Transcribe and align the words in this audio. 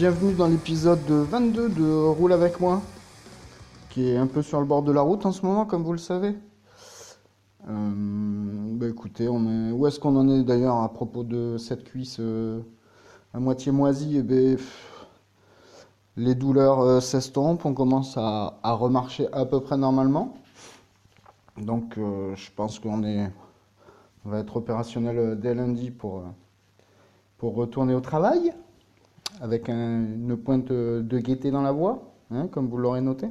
Bienvenue 0.00 0.32
dans 0.32 0.46
l'épisode 0.46 1.10
22 1.10 1.68
de 1.68 1.92
Roule 1.92 2.32
avec 2.32 2.58
moi, 2.58 2.80
qui 3.90 4.08
est 4.08 4.16
un 4.16 4.26
peu 4.26 4.40
sur 4.40 4.58
le 4.58 4.64
bord 4.64 4.82
de 4.82 4.92
la 4.92 5.02
route 5.02 5.26
en 5.26 5.30
ce 5.30 5.44
moment, 5.44 5.66
comme 5.66 5.82
vous 5.82 5.92
le 5.92 5.98
savez. 5.98 6.34
Euh, 7.68 8.76
bah 8.78 8.88
écoutez, 8.88 9.28
où 9.28 9.86
est-ce 9.86 10.00
qu'on 10.00 10.16
en 10.16 10.26
est 10.30 10.42
d'ailleurs 10.42 10.76
à 10.76 10.90
propos 10.90 11.22
de 11.22 11.58
cette 11.58 11.84
cuisse 11.84 12.16
euh, 12.18 12.62
à 13.34 13.40
moitié 13.40 13.72
moisie? 13.72 14.16
Et 14.16 14.22
ben, 14.22 14.56
Les 16.16 16.34
douleurs 16.34 16.80
euh, 16.80 17.00
s'estompent, 17.00 17.66
on 17.66 17.74
commence 17.74 18.16
à, 18.16 18.54
remarcher 18.62 19.28
à 19.34 19.44
peu 19.44 19.60
près 19.60 19.76
normalement. 19.76 20.38
Donc 21.58 21.96
je 21.96 22.50
pense 22.56 22.78
qu'on 22.78 23.04
est... 23.04 23.30
on 24.24 24.30
va 24.30 24.38
être 24.38 24.56
opérationnel 24.56 25.38
dès 25.38 25.54
lundi 25.54 25.90
pour, 25.90 26.22
pour 27.36 27.54
retourner 27.54 27.94
au 27.94 28.00
travail 28.00 28.54
avec 29.40 29.68
un, 29.68 30.04
une 30.04 30.36
pointe 30.36 30.68
de 30.68 31.18
gaieté 31.18 31.50
dans 31.50 31.62
la 31.62 31.72
voix, 31.72 32.12
hein, 32.30 32.46
comme 32.48 32.68
vous 32.68 32.76
l'aurez 32.76 33.00
noté. 33.00 33.28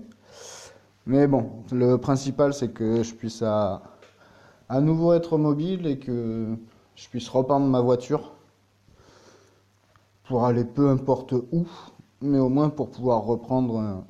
Mais 1.06 1.28
bon, 1.28 1.64
le 1.72 1.98
principal, 1.98 2.54
c'est 2.54 2.70
que 2.70 3.02
je 3.04 3.14
puisse 3.16 3.42
à, 3.42 3.82
à, 4.70 4.80
nouveau 4.80 5.14
être 5.14 5.38
mobile 5.38 5.88
et 5.88 5.98
que 5.98 6.56
je 6.96 7.10
puisse 7.10 7.28
reprendre 7.30 7.66
ma 7.66 7.82
voiture 7.82 8.34
pour 10.26 10.46
aller 10.46 10.66
peu 10.66 10.90
importe 10.90 11.34
où, 11.34 11.66
mais 12.22 12.38
au 12.38 12.50
moins 12.50 12.70
pour 12.70 12.92
pouvoir 12.92 13.24
reprendre 13.24 14.04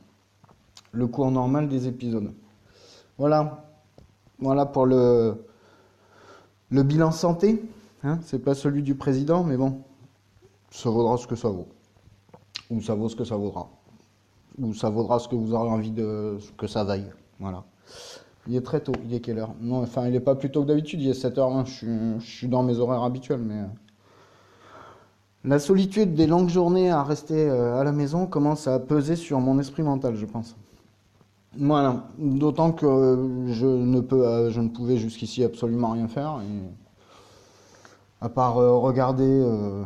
le 0.91 1.07
cours 1.07 1.31
normal 1.31 1.69
des 1.69 1.87
épisodes. 1.87 2.33
Voilà, 3.17 3.65
voilà 4.39 4.65
pour 4.65 4.85
le, 4.85 5.45
le 6.69 6.83
bilan 6.83 7.11
santé. 7.11 7.63
Hein, 8.03 8.19
c'est 8.23 8.39
pas 8.43 8.55
celui 8.55 8.81
du 8.81 8.95
président, 8.95 9.43
mais 9.43 9.57
bon, 9.57 9.81
ça 10.71 10.89
vaudra 10.89 11.17
ce 11.17 11.27
que 11.27 11.35
ça 11.35 11.49
vaut 11.49 11.67
ou 12.69 12.81
ça 12.81 12.95
vaut 12.95 13.09
ce 13.09 13.15
que 13.15 13.23
ça 13.23 13.35
vaudra, 13.35 13.69
ou 14.59 14.73
ça 14.73 14.89
vaudra 14.89 15.19
ce 15.19 15.27
que 15.27 15.35
vous 15.35 15.53
aurez 15.53 15.69
envie 15.69 15.91
de 15.91 16.37
que 16.57 16.67
ça 16.67 16.83
vaille. 16.83 17.11
Voilà. 17.39 17.63
Il 18.47 18.55
est 18.55 18.61
très 18.61 18.81
tôt, 18.81 18.93
il 19.05 19.13
est 19.13 19.19
quelle 19.19 19.39
heure? 19.39 19.53
Non, 19.61 19.81
enfin, 19.81 20.05
il 20.07 20.11
n'est 20.11 20.19
pas 20.19 20.35
plus 20.35 20.49
tôt 20.49 20.63
que 20.63 20.67
d'habitude, 20.67 21.01
il 21.01 21.09
est 21.09 21.23
7h20, 21.23 21.65
je 21.65 22.25
suis, 22.25 22.47
dans 22.47 22.63
mes 22.63 22.79
horaires 22.79 23.03
habituels, 23.03 23.41
mais. 23.41 23.63
La 25.45 25.59
solitude 25.59 26.15
des 26.15 26.27
longues 26.27 26.49
journées 26.49 26.89
à 26.91 27.01
rester 27.01 27.49
à 27.49 27.83
la 27.83 27.93
maison 27.93 28.25
commence 28.25 28.67
à 28.67 28.77
peser 28.77 29.15
sur 29.15 29.39
mon 29.39 29.57
esprit 29.59 29.83
mental, 29.83 30.15
je 30.15 30.25
pense. 30.25 30.57
Voilà, 31.57 32.07
d'autant 32.17 32.71
que 32.73 33.45
je 33.47 33.65
ne 33.65 34.01
peux, 34.01 34.49
je 34.49 34.59
ne 34.59 34.67
pouvais 34.67 34.97
jusqu'ici 34.97 35.43
absolument 35.43 35.91
rien 35.91 36.07
faire, 36.07 36.41
à 38.21 38.29
part 38.29 38.55
regarder 38.55 39.23
euh, 39.23 39.83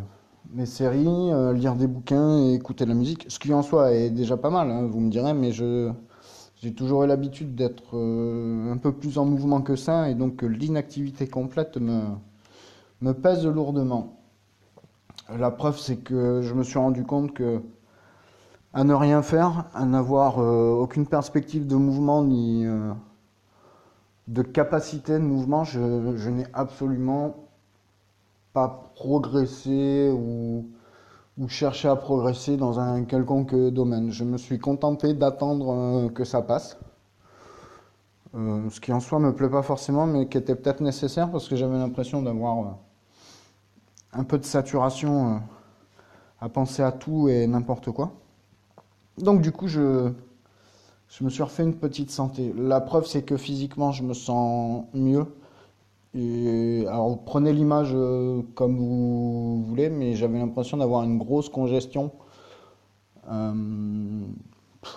mes 0.51 0.65
séries, 0.65 1.07
euh, 1.07 1.53
lire 1.53 1.75
des 1.75 1.87
bouquins 1.87 2.39
et 2.39 2.53
écouter 2.53 2.85
la 2.85 2.93
musique, 2.93 3.25
ce 3.29 3.39
qui 3.39 3.53
en 3.53 3.63
soi 3.63 3.91
est 3.93 4.09
déjà 4.09 4.37
pas 4.37 4.49
mal, 4.49 4.69
hein, 4.71 4.87
vous 4.87 4.99
me 4.99 5.09
direz, 5.09 5.33
mais 5.33 5.51
je 5.51 5.91
j'ai 6.63 6.73
toujours 6.73 7.03
eu 7.03 7.07
l'habitude 7.07 7.55
d'être 7.55 7.97
euh, 7.97 8.71
un 8.71 8.77
peu 8.77 8.93
plus 8.93 9.17
en 9.17 9.25
mouvement 9.25 9.61
que 9.61 9.75
ça, 9.75 10.09
et 10.09 10.15
donc 10.15 10.43
l'inactivité 10.43 11.27
complète 11.27 11.75
me, 11.75 13.11
pèse 13.11 13.45
lourdement. 13.45 14.17
La 15.37 15.51
preuve, 15.51 15.77
c'est 15.77 15.97
que 15.97 16.41
je 16.41 16.53
me 16.53 16.63
suis 16.63 16.79
rendu 16.79 17.03
compte 17.03 17.33
que 17.33 17.61
à 18.71 18.85
ne 18.85 18.93
rien 18.93 19.21
faire, 19.21 19.65
à 19.73 19.85
n'avoir 19.85 20.39
euh, 20.39 20.71
aucune 20.71 21.05
perspective 21.05 21.67
de 21.67 21.75
mouvement 21.75 22.23
ni 22.23 22.65
euh, 22.65 22.93
de 24.29 24.41
capacité 24.41 25.13
de 25.13 25.17
mouvement, 25.17 25.65
je 25.65 26.29
n'ai 26.29 26.45
absolument 26.53 27.35
pas 28.53 28.91
progresser 28.95 30.11
ou, 30.11 30.69
chercher 31.47 31.87
à 31.87 31.95
progresser 31.95 32.55
dans 32.55 32.79
un 32.79 33.03
quelconque 33.03 33.55
domaine. 33.55 34.11
Je 34.11 34.23
me 34.23 34.37
suis 34.37 34.59
contenté 34.59 35.13
d'attendre 35.13 35.73
euh, 35.73 36.09
que 36.09 36.23
ça 36.23 36.41
passe. 36.41 36.77
Euh, 38.35 38.69
ce 38.69 38.79
qui 38.79 38.93
en 38.93 38.99
soi 38.99 39.19
me 39.19 39.33
plaît 39.33 39.49
pas 39.49 39.63
forcément, 39.63 40.05
mais 40.05 40.27
qui 40.27 40.37
était 40.37 40.55
peut-être 40.55 40.81
nécessaire 40.81 41.31
parce 41.31 41.47
que 41.47 41.55
j'avais 41.55 41.77
l'impression 41.77 42.21
d'avoir 42.21 42.59
euh, 42.59 42.71
un 44.13 44.23
peu 44.23 44.37
de 44.37 44.45
saturation 44.45 45.41
à 46.39 46.49
penser 46.49 46.83
à 46.83 46.91
tout 46.91 47.27
et 47.29 47.47
n'importe 47.47 47.91
quoi. 47.91 48.13
Donc 49.17 49.41
du 49.41 49.51
coup, 49.51 49.67
je, 49.67 50.11
je 51.09 51.23
me 51.23 51.29
suis 51.29 51.43
refait 51.43 51.63
une 51.63 51.75
petite 51.75 52.11
santé. 52.11 52.53
La 52.55 52.79
preuve, 52.79 53.05
c'est 53.05 53.23
que 53.23 53.37
physiquement, 53.37 53.91
je 53.91 54.03
me 54.03 54.13
sens 54.13 54.85
mieux. 54.93 55.25
Alors 56.15 57.23
prenez 57.25 57.51
l'image 57.53 57.89
euh, 57.95 58.43
comme 58.53 58.77
vous 58.77 59.63
voulez, 59.63 59.89
mais 59.89 60.13
j'avais 60.13 60.37
l'impression 60.37 60.77
d'avoir 60.77 61.03
une 61.03 61.17
grosse 61.17 61.49
congestion 61.49 62.11
euh, 63.31 64.21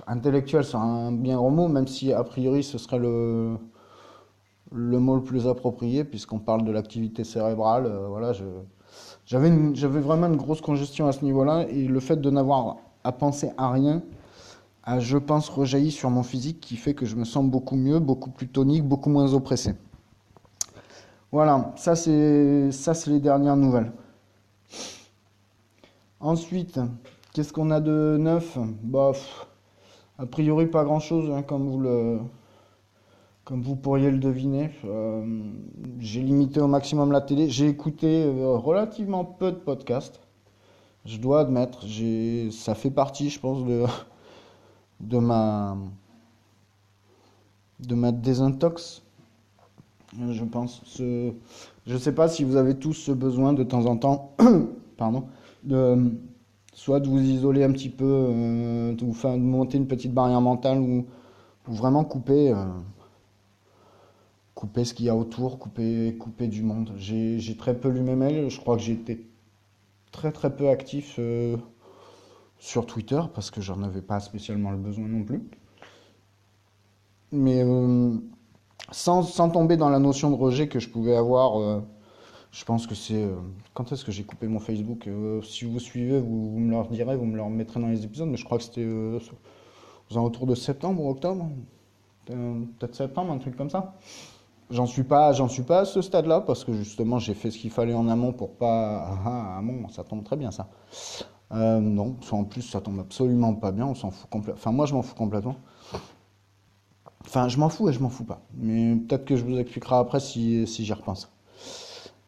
intellectuelle, 0.06 0.64
c'est 0.64 0.76
un 0.76 1.12
bien 1.12 1.36
gros 1.36 1.48
mot, 1.48 1.68
même 1.68 1.86
si 1.86 2.12
a 2.12 2.22
priori 2.22 2.62
ce 2.62 2.76
serait 2.76 2.98
le, 2.98 3.56
le 4.72 4.98
mot 4.98 5.14
le 5.16 5.22
plus 5.22 5.48
approprié 5.48 6.04
puisqu'on 6.04 6.38
parle 6.38 6.64
de 6.64 6.70
l'activité 6.70 7.24
cérébrale. 7.24 7.86
Euh, 7.86 8.08
voilà, 8.08 8.32
j'avais 9.24 10.00
vraiment 10.00 10.26
une 10.26 10.36
grosse 10.36 10.60
congestion 10.60 11.06
à 11.06 11.12
ce 11.12 11.24
niveau-là 11.24 11.66
et 11.70 11.86
le 11.86 12.00
fait 12.00 12.20
de 12.20 12.30
n'avoir 12.30 12.76
à 13.04 13.12
penser 13.12 13.52
à 13.56 13.70
rien 13.70 14.02
a, 14.84 15.00
je 15.00 15.16
pense, 15.16 15.48
rejailli 15.48 15.90
sur 15.92 16.10
mon 16.10 16.22
physique 16.22 16.60
qui 16.60 16.76
fait 16.76 16.92
que 16.92 17.06
je 17.06 17.16
me 17.16 17.24
sens 17.24 17.46
beaucoup 17.46 17.76
mieux, 17.76 18.00
beaucoup 18.00 18.30
plus 18.30 18.48
tonique, 18.48 18.84
beaucoup 18.84 19.08
moins 19.08 19.32
oppressé. 19.32 19.74
Voilà, 21.32 21.72
ça 21.76 21.96
c'est 21.96 22.70
les 23.06 23.20
dernières 23.20 23.56
nouvelles. 23.56 23.92
Ensuite, 26.20 26.80
qu'est-ce 27.32 27.52
qu'on 27.52 27.70
a 27.70 27.80
de 27.80 28.16
neuf? 28.18 28.58
Bah, 28.82 29.12
a 30.18 30.26
priori 30.26 30.66
pas 30.66 30.84
grand-chose, 30.84 31.30
hein, 31.30 31.42
comme 31.42 31.68
vous 31.68 31.80
le 31.80 32.20
comme 33.44 33.62
vous 33.62 33.76
pourriez 33.76 34.10
le 34.10 34.18
deviner. 34.18 34.70
Euh, 34.84 35.24
j'ai 36.00 36.20
limité 36.22 36.60
au 36.60 36.66
maximum 36.66 37.12
la 37.12 37.20
télé. 37.20 37.48
J'ai 37.48 37.68
écouté 37.68 38.24
euh, 38.24 38.56
relativement 38.56 39.24
peu 39.24 39.52
de 39.52 39.56
podcasts. 39.56 40.20
Je 41.04 41.18
dois 41.18 41.40
admettre, 41.40 41.86
ça 42.50 42.74
fait 42.74 42.90
partie, 42.90 43.30
je 43.30 43.38
pense, 43.40 43.64
de 43.64 43.84
de 45.00 45.18
ma 45.18 45.76
de 47.80 47.94
ma 47.94 48.10
désintox 48.12 49.02
Je 50.30 50.44
pense. 50.44 50.82
Ce... 50.84 51.32
Je 51.86 51.96
sais 51.96 52.14
pas 52.14 52.28
si 52.28 52.44
vous 52.44 52.56
avez 52.56 52.74
tous 52.74 52.94
ce 52.94 53.12
besoin 53.12 53.52
de 53.52 53.62
temps 53.62 53.86
en 53.86 53.96
temps, 53.96 54.34
pardon, 54.96 55.24
de 55.64 56.12
soit 56.76 57.00
de 57.00 57.08
vous 57.08 57.20
isoler 57.20 57.64
un 57.64 57.72
petit 57.72 57.88
peu, 57.88 58.04
euh, 58.04 58.92
de 58.94 59.36
monter 59.38 59.78
une 59.78 59.88
petite 59.88 60.12
barrière 60.12 60.42
mentale 60.42 60.78
ou, 60.78 61.06
vraiment 61.66 62.04
couper, 62.04 62.52
euh, 62.52 62.64
couper 64.54 64.84
ce 64.84 64.94
qu'il 64.94 65.06
y 65.06 65.08
a 65.08 65.16
autour, 65.16 65.58
couper, 65.58 66.16
couper 66.18 66.48
du 66.48 66.62
monde. 66.62 66.92
J'ai 66.96 67.56
très 67.56 67.74
peu 67.74 67.88
lu 67.88 68.02
mes 68.02 68.14
mails. 68.14 68.50
Je 68.50 68.60
crois 68.60 68.76
que 68.76 68.90
été 68.90 69.26
très 70.12 70.32
très 70.32 70.54
peu 70.54 70.68
actif 70.68 71.16
euh, 71.18 71.56
sur 72.58 72.86
Twitter 72.86 73.20
parce 73.34 73.50
que 73.50 73.60
j'en 73.60 73.82
avais 73.82 74.02
pas 74.02 74.20
spécialement 74.20 74.70
le 74.70 74.78
besoin 74.78 75.08
non 75.08 75.24
plus. 75.24 75.42
Mais 77.32 77.64
sans, 78.90 79.22
sans 79.22 79.50
tomber 79.50 79.76
dans 79.76 79.88
la 79.88 79.98
notion 79.98 80.30
de 80.30 80.36
rejet 80.36 80.68
que 80.68 80.78
je 80.78 80.88
pouvais 80.88 81.16
avoir, 81.16 81.60
euh, 81.60 81.80
je 82.52 82.64
pense 82.64 82.86
que 82.86 82.94
c'est... 82.94 83.22
euh, 83.22 83.34
quand 83.74 83.92
est-ce 83.92 84.04
que 84.04 84.12
j'ai 84.12 84.24
coupé 84.24 84.46
mon 84.46 84.60
Facebook? 84.60 85.06
Euh, 85.06 85.42
si 85.42 85.64
vous 85.64 85.78
suivez, 85.80 86.20
vous, 86.20 86.58
me 86.58 86.70
le 86.70 86.88
direz, 86.90 87.16
vous 87.16 87.26
me 87.26 87.36
le 87.36 87.42
remettrez 87.42 87.80
dans 87.80 87.88
les 87.88 88.04
épisodes, 88.04 88.28
mais 88.28 88.36
je 88.36 88.44
crois 88.44 88.58
que 88.58 88.64
c'était 88.64 88.86
aux 88.86 90.16
alentours 90.16 90.46
de 90.46 90.54
septembre 90.54 91.02
ou 91.02 91.10
octobre. 91.10 91.48
Peut-être 92.26 92.94
septembre, 92.94 93.32
un 93.32 93.38
truc 93.38 93.56
comme 93.56 93.70
ça. 93.70 93.94
J'en 94.70 94.86
suis 94.86 95.04
pas, 95.04 95.32
j'en 95.32 95.46
suis 95.48 95.62
pas 95.62 95.80
à 95.80 95.84
ce 95.84 96.02
stade-là 96.02 96.40
parce 96.40 96.64
que 96.64 96.72
justement 96.72 97.20
j'ai 97.20 97.34
fait 97.34 97.52
ce 97.52 97.58
qu'il 97.58 97.70
fallait 97.70 97.94
en 97.94 98.08
amont 98.08 98.32
pour 98.32 98.50
pas. 98.56 99.06
Ah, 99.06 99.18
ah, 99.24 99.58
amont, 99.58 99.88
ça 99.90 100.02
tombe 100.02 100.24
très 100.24 100.36
bien 100.36 100.50
ça. 100.50 100.68
Non, 101.52 102.16
en 102.32 102.44
plus 102.44 102.62
ça 102.62 102.80
tombe 102.80 102.98
absolument 102.98 103.54
pas 103.54 103.70
bien, 103.70 103.86
on 103.86 103.94
s'en 103.94 104.10
fout 104.10 104.28
complètement. 104.28 104.58
Enfin 104.58 104.72
moi 104.72 104.86
je 104.86 104.94
m'en 104.94 105.02
fous 105.02 105.14
complètement. 105.14 105.54
Enfin 107.26 107.48
je 107.48 107.58
m'en 107.58 107.68
fous 107.68 107.88
et 107.88 107.92
je 107.92 108.00
m'en 108.00 108.08
fous 108.08 108.24
pas. 108.24 108.40
Mais 108.56 108.96
peut-être 108.96 109.24
que 109.24 109.36
je 109.36 109.44
vous 109.44 109.58
expliquerai 109.58 109.96
après 109.96 110.20
si, 110.20 110.66
si 110.66 110.84
j'y 110.84 110.92
repense. 110.92 111.30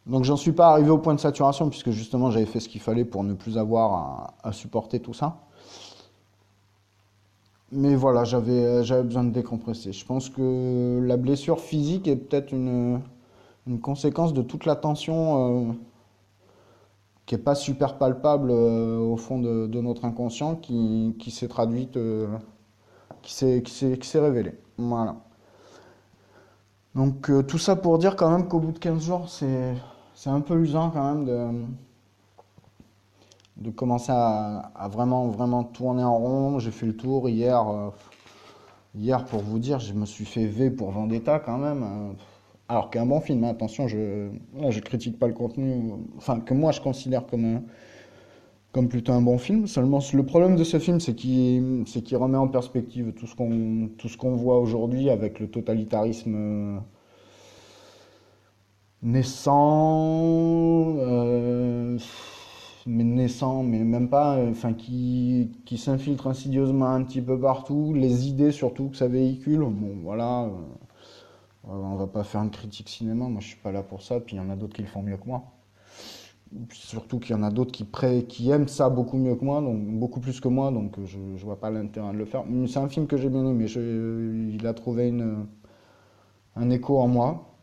Donc 0.05 0.23
j'en 0.23 0.35
suis 0.35 0.51
pas 0.51 0.69
arrivé 0.69 0.89
au 0.89 0.97
point 0.97 1.13
de 1.13 1.19
saturation 1.19 1.69
puisque 1.69 1.91
justement 1.91 2.31
j'avais 2.31 2.47
fait 2.47 2.59
ce 2.59 2.67
qu'il 2.67 2.81
fallait 2.81 3.05
pour 3.05 3.23
ne 3.23 3.33
plus 3.33 3.57
avoir 3.57 4.33
à, 4.43 4.51
supporter 4.51 4.99
tout 4.99 5.13
ça. 5.13 5.41
Mais 7.71 7.93
voilà, 7.95 8.23
j'avais 8.23 8.81
besoin 9.03 9.23
de 9.23 9.29
décompresser. 9.29 9.93
Je 9.93 10.03
pense 10.03 10.29
que 10.29 10.99
la 11.05 11.17
blessure 11.17 11.59
physique 11.59 12.07
est 12.07 12.15
peut-être 12.15 12.51
une, 12.51 12.99
une 13.67 13.79
conséquence 13.79 14.33
de 14.33 14.41
toute 14.41 14.65
la 14.65 14.75
tension 14.75 15.69
euh, 15.69 15.73
qui 17.27 17.35
n'est 17.35 17.41
pas 17.41 17.53
super 17.53 17.99
palpable 17.99 18.49
euh, 18.49 18.97
au 18.97 19.17
fond 19.17 19.37
de, 19.37 19.67
notre 19.81 20.05
inconscient 20.05 20.55
qui, 20.55 21.15
qui 21.19 21.29
s'est 21.29 21.47
traduite, 21.47 21.95
euh, 21.95 22.25
qui 23.21 23.31
s'est 23.31 24.19
révélée. 24.19 24.55
Voilà. 24.79 25.15
Donc 26.95 27.29
euh, 27.29 27.41
tout 27.43 27.57
ça 27.57 27.75
pour 27.75 27.97
dire 27.97 28.15
quand 28.15 28.29
même 28.31 28.47
qu'au 28.47 28.59
bout 28.59 28.71
de 28.71 28.79
15 28.79 29.03
jours, 29.03 29.27
c'est 29.29 30.29
un 30.29 30.41
peu 30.41 30.59
usant 30.61 30.89
quand 30.91 31.15
même 31.15 31.25
de, 31.25 31.65
de 33.57 33.69
commencer 33.71 34.11
à, 34.13 34.71
vraiment, 34.91 35.27
vraiment 35.27 35.63
tourner 35.63 36.03
en 36.03 36.17
rond. 36.17 36.59
J'ai 36.59 36.71
fait 36.71 36.85
le 36.85 36.95
tour 36.95 37.29
hier. 37.29 37.67
euh, 37.67 37.89
hier, 38.95 39.25
pour 39.25 39.41
vous 39.41 39.59
dire, 39.59 39.79
je 39.79 39.93
me 39.93 40.05
suis 40.05 40.25
fait 40.25 40.45
V 40.45 40.69
pour 40.71 40.91
Vendetta 40.91 41.39
quand 41.39 41.57
même. 41.57 41.83
euh, 41.83 42.11
alors 42.67 42.89
qu'un 42.91 43.05
bon 43.05 43.19
film, 43.21 43.43
hein, 43.43 43.49
attention, 43.49 43.87
je 43.87 44.29
je 44.69 44.79
critique 44.79 45.17
pas 45.19 45.27
le 45.27 45.33
contenu, 45.33 45.91
enfin 46.17 46.39
que 46.39 46.53
moi 46.53 46.71
je 46.71 46.81
considère 46.81 47.25
comme 47.25 47.45
un- 47.45 47.63
comme 48.71 48.87
plutôt 48.87 49.13
un 49.13 49.21
bon 49.21 49.37
film. 49.37 49.67
Seulement, 49.67 49.99
le 50.13 50.25
problème 50.25 50.55
de 50.55 50.63
ce 50.63 50.79
film, 50.79 50.99
c'est 50.99 51.15
qu'il 51.15 52.17
remet 52.17 52.37
en 52.37 52.47
perspective 52.47 53.13
tout 53.13 53.27
ce 53.27 54.17
qu'on 54.17 54.35
voit 54.35 54.59
aujourd'hui 54.59 55.09
avec 55.09 55.39
le 55.39 55.49
totalitarisme 55.49 56.35
euh, 56.35 56.79
naissant, 59.01 60.95
euh, 60.97 61.97
mais 62.85 63.03
naissant, 63.03 63.63
mais 63.63 63.79
même 63.83 64.09
pas, 64.09 64.37
enfin 64.49 64.73
qui, 64.73 65.51
qui 65.65 65.77
s'infiltre 65.77 66.27
insidieusement 66.27 66.87
un 66.89 67.03
petit 67.03 67.21
peu 67.21 67.39
partout, 67.39 67.93
les 67.93 68.27
idées 68.27 68.51
surtout 68.51 68.89
que 68.89 68.97
ça 68.97 69.07
véhicule. 69.07 69.59
Bon, 69.61 69.97
voilà, 70.03 70.43
euh, 70.45 70.49
on 71.67 71.95
va 71.95 72.07
pas 72.07 72.23
faire 72.23 72.41
une 72.41 72.51
critique 72.51 72.89
cinéma, 72.89 73.27
moi 73.27 73.41
je 73.41 73.47
suis 73.47 73.57
pas 73.57 73.71
là 73.71 73.83
pour 73.83 74.01
ça, 74.01 74.19
puis 74.19 74.35
il 74.35 74.39
y 74.39 74.41
en 74.41 74.49
a 74.49 74.55
d'autres 74.55 74.75
qui 74.75 74.81
le 74.81 74.87
font 74.87 75.01
mieux 75.03 75.17
que 75.17 75.25
moi. 75.27 75.43
Surtout 76.71 77.19
qu'il 77.19 77.35
y 77.35 77.39
en 77.39 77.43
a 77.43 77.51
d'autres 77.51 77.71
qui, 77.71 77.85
qui 78.27 78.49
aiment 78.49 78.67
ça 78.67 78.89
beaucoup 78.89 79.17
mieux 79.17 79.35
que 79.35 79.45
moi, 79.45 79.61
donc 79.61 79.79
beaucoup 79.99 80.19
plus 80.19 80.39
que 80.41 80.47
moi, 80.47 80.71
donc 80.71 80.95
je, 81.05 81.17
je 81.37 81.45
vois 81.45 81.59
pas 81.59 81.69
l'intérêt 81.69 82.11
de 82.11 82.17
le 82.17 82.25
faire. 82.25 82.43
C'est 82.67 82.79
un 82.79 82.89
film 82.89 83.05
que 83.07 83.17
j'ai 83.17 83.29
bien 83.29 83.45
aimé, 83.45 83.67
je- 83.67 84.49
il 84.55 84.65
a 84.65 84.73
trouvé 84.73 85.09
une, 85.09 85.45
un 86.55 86.69
écho 86.69 86.99
en 86.99 87.07
moi. 87.07 87.55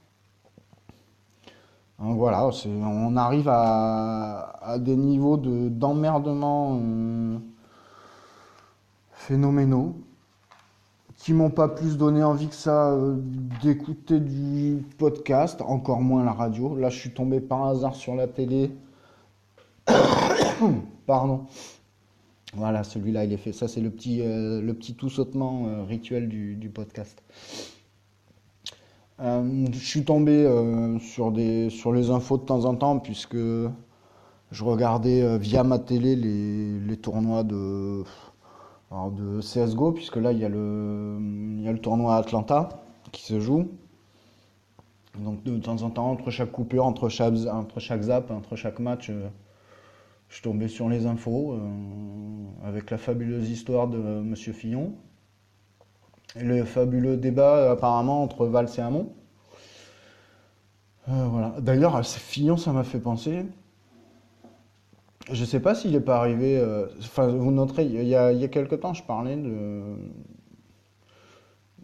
Voilà, 1.99 2.51
on 2.67 3.17
arrive 3.17 3.49
à, 3.51 4.77
des 4.79 4.97
niveaux 4.97 5.37
de, 5.39 5.69
d'emmerdement 5.71 6.79
euh, 6.83 7.39
phénoménaux 9.13 10.06
qui 11.27 11.33
m'ont 11.33 11.51
pas 11.51 11.67
plus 11.67 11.97
donné 11.97 12.23
envie 12.23 12.47
que 12.47 12.55
ça 12.55 12.93
euh, 12.93 13.17
d'écouter 13.61 14.21
du 14.21 14.85
podcast, 14.97 15.61
encore 15.61 16.01
moins 16.01 16.25
la 16.25 16.31
radio. 16.31 16.77
Là, 16.77 16.89
je 16.89 17.01
suis 17.01 17.11
tombé 17.11 17.41
par 17.41 17.65
hasard 17.67 17.97
sur 17.97 18.15
la 18.15 18.29
télé. 18.29 18.71
Pardon. 21.07 21.47
Voilà, 22.55 22.85
celui-là, 22.85 23.25
il 23.25 23.33
est 23.33 23.39
fait. 23.39 23.51
Ça, 23.51 23.67
c'est 23.67 23.81
le 23.81 23.91
petit, 23.91 24.21
euh, 24.21 24.63
le 24.63 24.73
petit 24.73 24.95
tout 24.95 25.11
sautement 25.11 25.67
euh, 25.67 25.83
rituel 25.83 26.29
du, 26.29 26.55
du 26.55 26.69
podcast. 26.69 27.21
Je 29.19 29.79
suis 29.81 30.05
tombé 30.05 30.47
sur 31.01 31.33
des, 31.33 31.71
sur 31.71 31.93
les 31.93 32.11
infos 32.11 32.37
de 32.37 32.45
temps 32.45 32.67
en 32.67 32.77
temps, 32.77 33.01
puisque 33.01 33.35
je 33.35 34.65
regardais 34.65 35.39
via 35.39 35.65
ma 35.65 35.81
télé 35.81 36.15
les, 36.15 36.79
les 36.79 36.97
tournois 36.99 37.43
de, 37.43 38.05
alors 38.91 39.11
de 39.11 39.41
CSGO, 39.41 39.93
puisque 39.93 40.17
là, 40.17 40.33
il 40.33 40.39
y 40.39 40.45
a 40.45 40.49
le, 40.49 41.79
tournoi 41.83 42.15
à 42.15 42.19
Atlanta 42.19 42.69
qui 43.13 43.23
se 43.23 43.41
joue. 43.41 43.69
Donc, 45.19 45.43
de 45.45 45.59
temps 45.59 45.83
en 45.83 45.91
temps, 45.91 46.11
entre 46.11 46.31
chaque 46.31 46.53
coupure, 46.53 46.85
entre 46.85 47.09
chaque, 47.09 47.35
entre 47.51 47.81
zap, 48.03 48.31
entre 48.31 48.55
chaque 48.55 48.79
match, 48.79 49.11
euh, 49.11 49.29
je 50.29 50.43
tombais 50.43 50.69
sur 50.69 50.89
les 50.89 51.07
infos 51.07 51.55
euh, 51.55 52.69
avec 52.69 52.91
la 52.91 52.99
fabuleuse 52.99 53.49
histoire 53.51 53.89
de 53.89 53.99
Monsieur 53.99 54.53
Fillon. 54.53 54.93
Et 56.35 56.45
le 56.45 56.65
fabuleux 56.65 57.17
débat 57.17 57.71
apparemment 57.71 58.23
entre 58.23 58.47
Valls 58.47 58.69
et 58.77 58.81
Hamon. 58.81 59.11
Euh, 61.09 61.27
voilà. 61.29 61.55
D'ailleurs, 61.61 62.05
Fillon, 62.05 62.57
ça 62.57 62.73
m'a 62.73 62.85
fait 62.85 62.99
penser. 62.99 63.47
Je 65.33 65.45
sais 65.45 65.61
pas 65.61 65.75
s'il 65.75 65.93
n'est 65.93 66.01
pas 66.01 66.17
arrivé. 66.19 66.59
euh, 66.59 66.87
Enfin, 67.01 67.27
vous 67.29 67.51
noterez, 67.51 67.85
il 67.85 68.05
y 68.07 68.15
a, 68.15 68.33
il 68.33 68.69
temps, 68.81 68.95
je 68.95 69.03
parlais 69.03 69.37
de, 69.37 69.83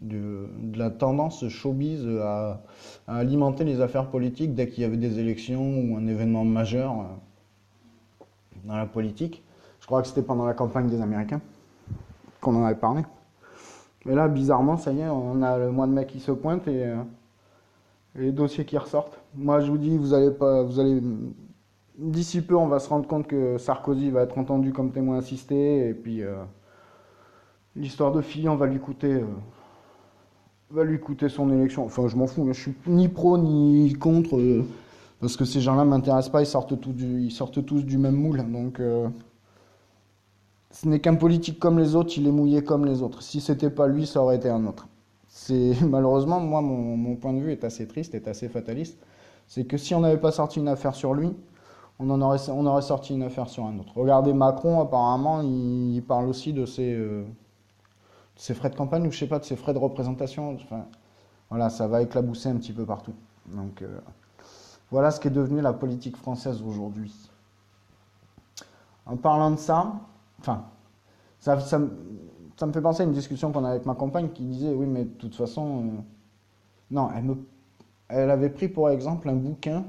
de, 0.01 0.47
la 0.75 0.89
tendance 0.89 1.47
showbiz 1.49 2.07
à, 2.21 2.61
à 3.07 3.17
alimenter 3.17 3.63
les 3.65 3.81
affaires 3.81 4.09
politiques 4.09 4.53
dès 4.55 4.69
qu'il 4.69 4.83
y 4.83 4.85
avait 4.85 4.97
des 4.97 5.19
élections 5.19 5.79
ou 5.79 5.97
un 5.97 6.07
événement 6.07 6.45
majeur 6.45 6.91
euh, 6.93 7.03
dans 8.65 8.77
la 8.77 8.85
politique. 8.85 9.43
Je 9.81 9.85
crois 9.85 10.01
que 10.01 10.07
c'était 10.07 10.21
pendant 10.21 10.45
la 10.45 10.53
campagne 10.53 10.87
des 10.89 11.01
Américains 11.01 11.41
qu'on 12.41 12.55
en 12.55 12.63
avait 12.65 12.75
parlé. 12.79 13.03
Mais 14.05 14.15
là, 14.15 14.27
bizarrement, 14.27 14.77
ça 14.77 14.91
y 14.93 14.99
est, 15.01 15.09
on 15.09 15.41
a 15.41 15.57
le 15.57 15.71
mois 15.71 15.87
de 15.87 15.91
mai 15.93 16.05
qui 16.05 16.19
se 16.19 16.31
pointe 16.31 16.67
et, 16.67 16.85
euh, 16.87 16.95
et 18.17 18.21
les 18.21 18.31
dossiers 18.31 18.65
qui 18.65 18.77
ressortent. 18.77 19.19
Moi, 19.35 19.59
je 19.61 19.71
vous 19.71 19.77
dis, 19.77 19.97
vous 19.97 20.13
allez 20.13 20.31
pas, 20.31 20.63
vous 20.63 20.79
allez, 20.79 21.01
d'ici 21.97 22.41
peu, 22.41 22.55
on 22.55 22.67
va 22.67 22.79
se 22.79 22.89
rendre 22.89 23.07
compte 23.07 23.27
que 23.27 23.57
Sarkozy 23.57 24.09
va 24.09 24.23
être 24.23 24.37
entendu 24.37 24.73
comme 24.73 24.91
témoin 24.91 25.17
assisté 25.17 25.87
et 25.89 25.93
puis 25.93 26.23
euh, 26.23 26.35
l'histoire 27.75 28.11
de 28.11 28.21
Fillon 28.21 28.55
va 28.55 28.65
lui 28.65 28.79
coûter, 28.79 29.13
euh, 29.13 29.25
va 30.71 30.83
lui 30.83 30.99
coûter 30.99 31.29
son 31.29 31.51
élection. 31.51 31.85
Enfin, 31.85 32.07
je 32.07 32.15
m'en 32.15 32.27
fous, 32.27 32.45
je 32.47 32.59
suis 32.59 32.73
ni 32.87 33.07
pro 33.07 33.37
ni 33.37 33.93
contre 33.93 34.37
euh, 34.37 34.65
parce 35.19 35.37
que 35.37 35.45
ces 35.45 35.61
gens-là 35.61 35.85
m'intéressent 35.85 36.31
pas. 36.31 36.41
Ils 36.41 36.47
sortent 36.47 36.79
tous 36.79 36.93
du, 36.93 37.21
ils 37.21 37.31
sortent 37.31 37.65
tous 37.65 37.85
du 37.85 37.97
même 37.97 38.15
moule, 38.15 38.43
donc. 38.51 38.81
ce 40.71 40.87
n'est 40.87 40.99
qu'un 40.99 41.15
politique 41.15 41.59
comme 41.59 41.79
les 41.79 41.95
autres, 41.95 42.13
il 42.17 42.27
est 42.27 42.31
mouillé 42.31 42.63
comme 42.63 42.85
les 42.85 43.01
autres. 43.01 43.21
Si 43.21 43.39
c'était 43.39 43.69
pas 43.69 43.87
lui, 43.87 44.05
ça 44.05 44.21
aurait 44.21 44.35
été 44.35 44.49
un 44.49 44.65
autre. 44.65 44.87
C'est 45.29 45.73
malheureusement 45.87 46.39
moi 46.39 46.61
mon, 46.61 46.97
mon 46.97 47.15
point 47.15 47.33
de 47.33 47.39
vue 47.39 47.51
est 47.51 47.63
assez 47.63 47.87
triste, 47.87 48.15
est 48.15 48.27
assez 48.27 48.49
fataliste. 48.49 48.97
C'est 49.47 49.65
que 49.65 49.77
si 49.77 49.93
on 49.95 50.01
n'avait 50.01 50.19
pas 50.19 50.31
sorti 50.31 50.59
une 50.59 50.67
affaire 50.67 50.95
sur 50.95 51.13
lui, 51.13 51.33
on 51.99 52.65
aurait 52.65 52.81
sorti 52.81 53.13
une 53.13 53.23
affaire 53.23 53.49
sur 53.49 53.65
un 53.65 53.77
autre. 53.79 53.93
Regardez 53.95 54.33
Macron, 54.33 54.81
apparemment, 54.81 55.41
il, 55.41 56.01
parle 56.01 56.27
aussi 56.27 56.53
de 56.53 56.65
ses, 56.65 56.93
euh, 56.93 57.23
de 57.23 58.39
ses 58.41 58.53
frais 58.53 58.69
de 58.69 58.75
campagne 58.75 59.07
ou 59.07 59.11
je 59.11 59.19
sais 59.19 59.27
pas 59.27 59.39
de 59.39 59.45
ses 59.45 59.55
frais 59.55 59.73
de 59.73 59.79
représentation. 59.79 60.57
Voilà, 61.49 61.69
ça 61.69 61.87
va 61.87 62.01
éclabousser 62.01 62.49
un 62.49 62.55
petit 62.55 62.73
peu 62.73 62.85
partout. 62.85 63.13
Donc 63.47 63.81
euh, 63.81 63.99
voilà 64.91 65.11
ce 65.11 65.19
qu'est 65.19 65.29
devenu 65.29 65.61
la 65.61 65.73
politique 65.73 66.17
française 66.17 66.61
aujourd'hui. 66.61 67.13
En 69.05 69.17
parlant 69.17 69.51
de 69.51 69.57
ça, 69.57 69.93
enfin, 70.39 70.65
ça, 71.39 71.55
me- 71.77 72.71
fait 72.71 72.81
penser 72.81 73.01
à 73.01 73.05
une 73.05 73.11
discussion 73.11 73.51
qu'on 73.51 73.65
a 73.65 73.69
avec 73.69 73.85
ma 73.85 73.95
compagne 73.95 74.29
qui 74.29 74.43
disait 74.43 74.73
oui, 74.73 74.85
mais 74.85 75.03
de 75.03 75.09
toute 75.09 75.35
façon, 75.35 75.79
euh, 75.79 76.01
non, 76.91 77.09
Elle 78.07 78.29
avait 78.29 78.49
pris 78.49 78.69
pour 78.69 78.89
exemple 78.89 79.29
un 79.29 79.35
bouquin 79.35 79.83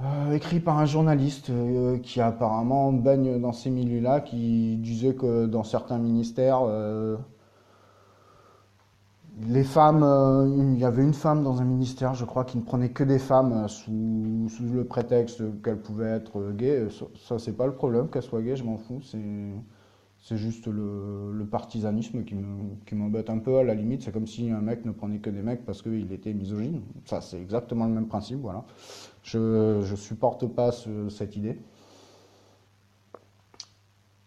euh, 0.00 0.32
écrit 0.32 0.60
par 0.60 0.78
un 0.78 0.86
journaliste 0.86 1.50
euh, 1.50 1.98
qui 1.98 2.20
apparemment 2.20 2.92
baigne 2.92 3.40
dans 3.40 3.52
ces 3.52 3.68
milieux-là, 3.68 4.20
qui 4.20 4.76
disait 4.76 5.14
que 5.14 5.46
dans 5.46 5.64
certains 5.64 5.98
ministères, 5.98 6.60
euh, 6.62 7.16
les 9.48 9.64
femmes, 9.64 10.04
il 10.72 10.78
y 10.78 10.84
avait 10.84 11.02
une 11.02 11.14
femme 11.14 11.42
dans 11.42 11.60
un 11.60 11.64
ministère, 11.64 12.14
je 12.14 12.24
crois, 12.24 12.44
qui 12.44 12.58
ne 12.58 12.62
prenait 12.62 12.90
que 12.90 13.04
des 13.04 13.18
femmes 13.18 13.68
sous, 13.68 13.90
le 14.72 14.84
prétexte 14.84 15.42
qu'elle 15.62 15.78
pouvait 15.80 16.10
être 16.10 16.52
gay. 16.52 16.88
Ça, 16.90 17.06
ça 17.16 17.38
c'est 17.38 17.56
pas 17.56 17.66
le 17.66 17.74
problème 17.74 18.08
qu'elle 18.08 18.22
soit 18.22 18.42
gay, 18.42 18.56
je 18.56 18.64
m'en 18.64 18.78
fous. 18.78 19.00
C'est 19.02 19.18
c'est 20.20 20.36
juste 20.36 20.66
le, 20.66 21.46
partisanisme 21.50 22.24
qui 22.24 22.94
m'embête 22.94 23.30
un 23.30 23.38
peu 23.38 23.58
à 23.58 23.62
la 23.62 23.74
limite. 23.74 24.02
C'est 24.02 24.12
comme 24.12 24.26
si 24.26 24.50
un 24.50 24.60
mec 24.60 24.84
ne 24.84 24.90
prenait 24.90 25.18
que 25.18 25.30
des 25.30 25.42
mecs 25.42 25.64
parce 25.64 25.80
qu'il 25.80 26.12
était 26.12 26.34
misogyne. 26.34 26.82
Ça, 27.04 27.20
c'est 27.20 27.40
exactement 27.40 27.86
le 27.86 27.92
même 27.92 28.08
principe. 28.08 28.40
Voilà. 28.40 28.64
Je 29.22 29.38
ne 29.78 29.96
supporte 29.96 30.46
pas 30.46 30.70
cette 31.10 31.36
idée. 31.36 31.60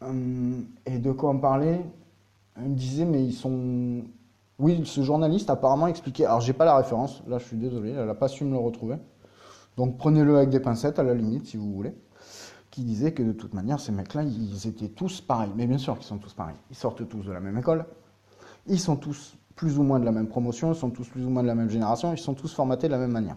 Hum, 0.01 0.65
et 0.86 0.98
de 0.98 1.12
quoi 1.12 1.31
on 1.31 1.39
parlait 1.39 1.86
Il 2.57 2.69
me 2.69 2.75
disait, 2.75 3.05
mais 3.05 3.24
ils 3.24 3.33
sont. 3.33 4.03
Oui, 4.60 4.81
ce 4.86 5.01
journaliste 5.01 5.50
apparemment 5.50 5.88
expliquait. 5.88 6.25
Alors, 6.25 6.41
j'ai 6.41 6.53
pas 6.53 6.65
la 6.65 6.75
référence. 6.75 7.24
Là, 7.27 7.39
je 7.39 7.45
suis 7.45 7.57
désolé. 7.57 7.91
Elle 7.91 8.05
n'a 8.05 8.15
pas 8.15 8.27
su 8.27 8.43
me 8.43 8.51
le 8.51 8.57
retrouver. 8.57 8.98
Donc, 9.77 9.98
prenez-le 9.98 10.38
avec 10.38 10.50
des 10.50 10.60
pincettes 10.60 11.00
à 11.00 11.03
la 11.03 11.13
limite 11.13 11.48
si 11.48 11.57
vous 11.57 11.71
voulez 11.71 11.95
qui 12.71 12.83
disait 12.83 13.12
que 13.12 13.21
de 13.21 13.33
toute 13.33 13.53
manière, 13.53 13.79
ces 13.79 13.91
mecs-là, 13.91 14.24
ils 14.24 14.65
étaient 14.65 14.88
tous 14.88 15.21
pareils. 15.21 15.51
Mais 15.55 15.67
bien 15.67 15.77
sûr 15.77 15.98
qu'ils 15.98 16.07
sont 16.07 16.17
tous 16.17 16.33
pareils. 16.33 16.55
Ils 16.71 16.77
sortent 16.77 17.07
tous 17.07 17.24
de 17.24 17.31
la 17.31 17.41
même 17.41 17.57
école. 17.57 17.86
Ils 18.65 18.79
sont 18.79 18.95
tous 18.95 19.36
plus 19.55 19.77
ou 19.77 19.83
moins 19.83 20.00
de 20.00 20.05
la 20.05 20.12
même 20.12 20.27
promotion. 20.27 20.71
Ils 20.71 20.77
sont 20.77 20.89
tous 20.89 21.07
plus 21.07 21.25
ou 21.25 21.29
moins 21.29 21.43
de 21.43 21.48
la 21.48 21.55
même 21.55 21.69
génération. 21.69 22.13
Ils 22.13 22.17
sont 22.17 22.33
tous 22.33 22.53
formatés 22.53 22.88
de 22.88 22.93
la 22.93 22.98
même 22.98 23.12
manière. 23.12 23.36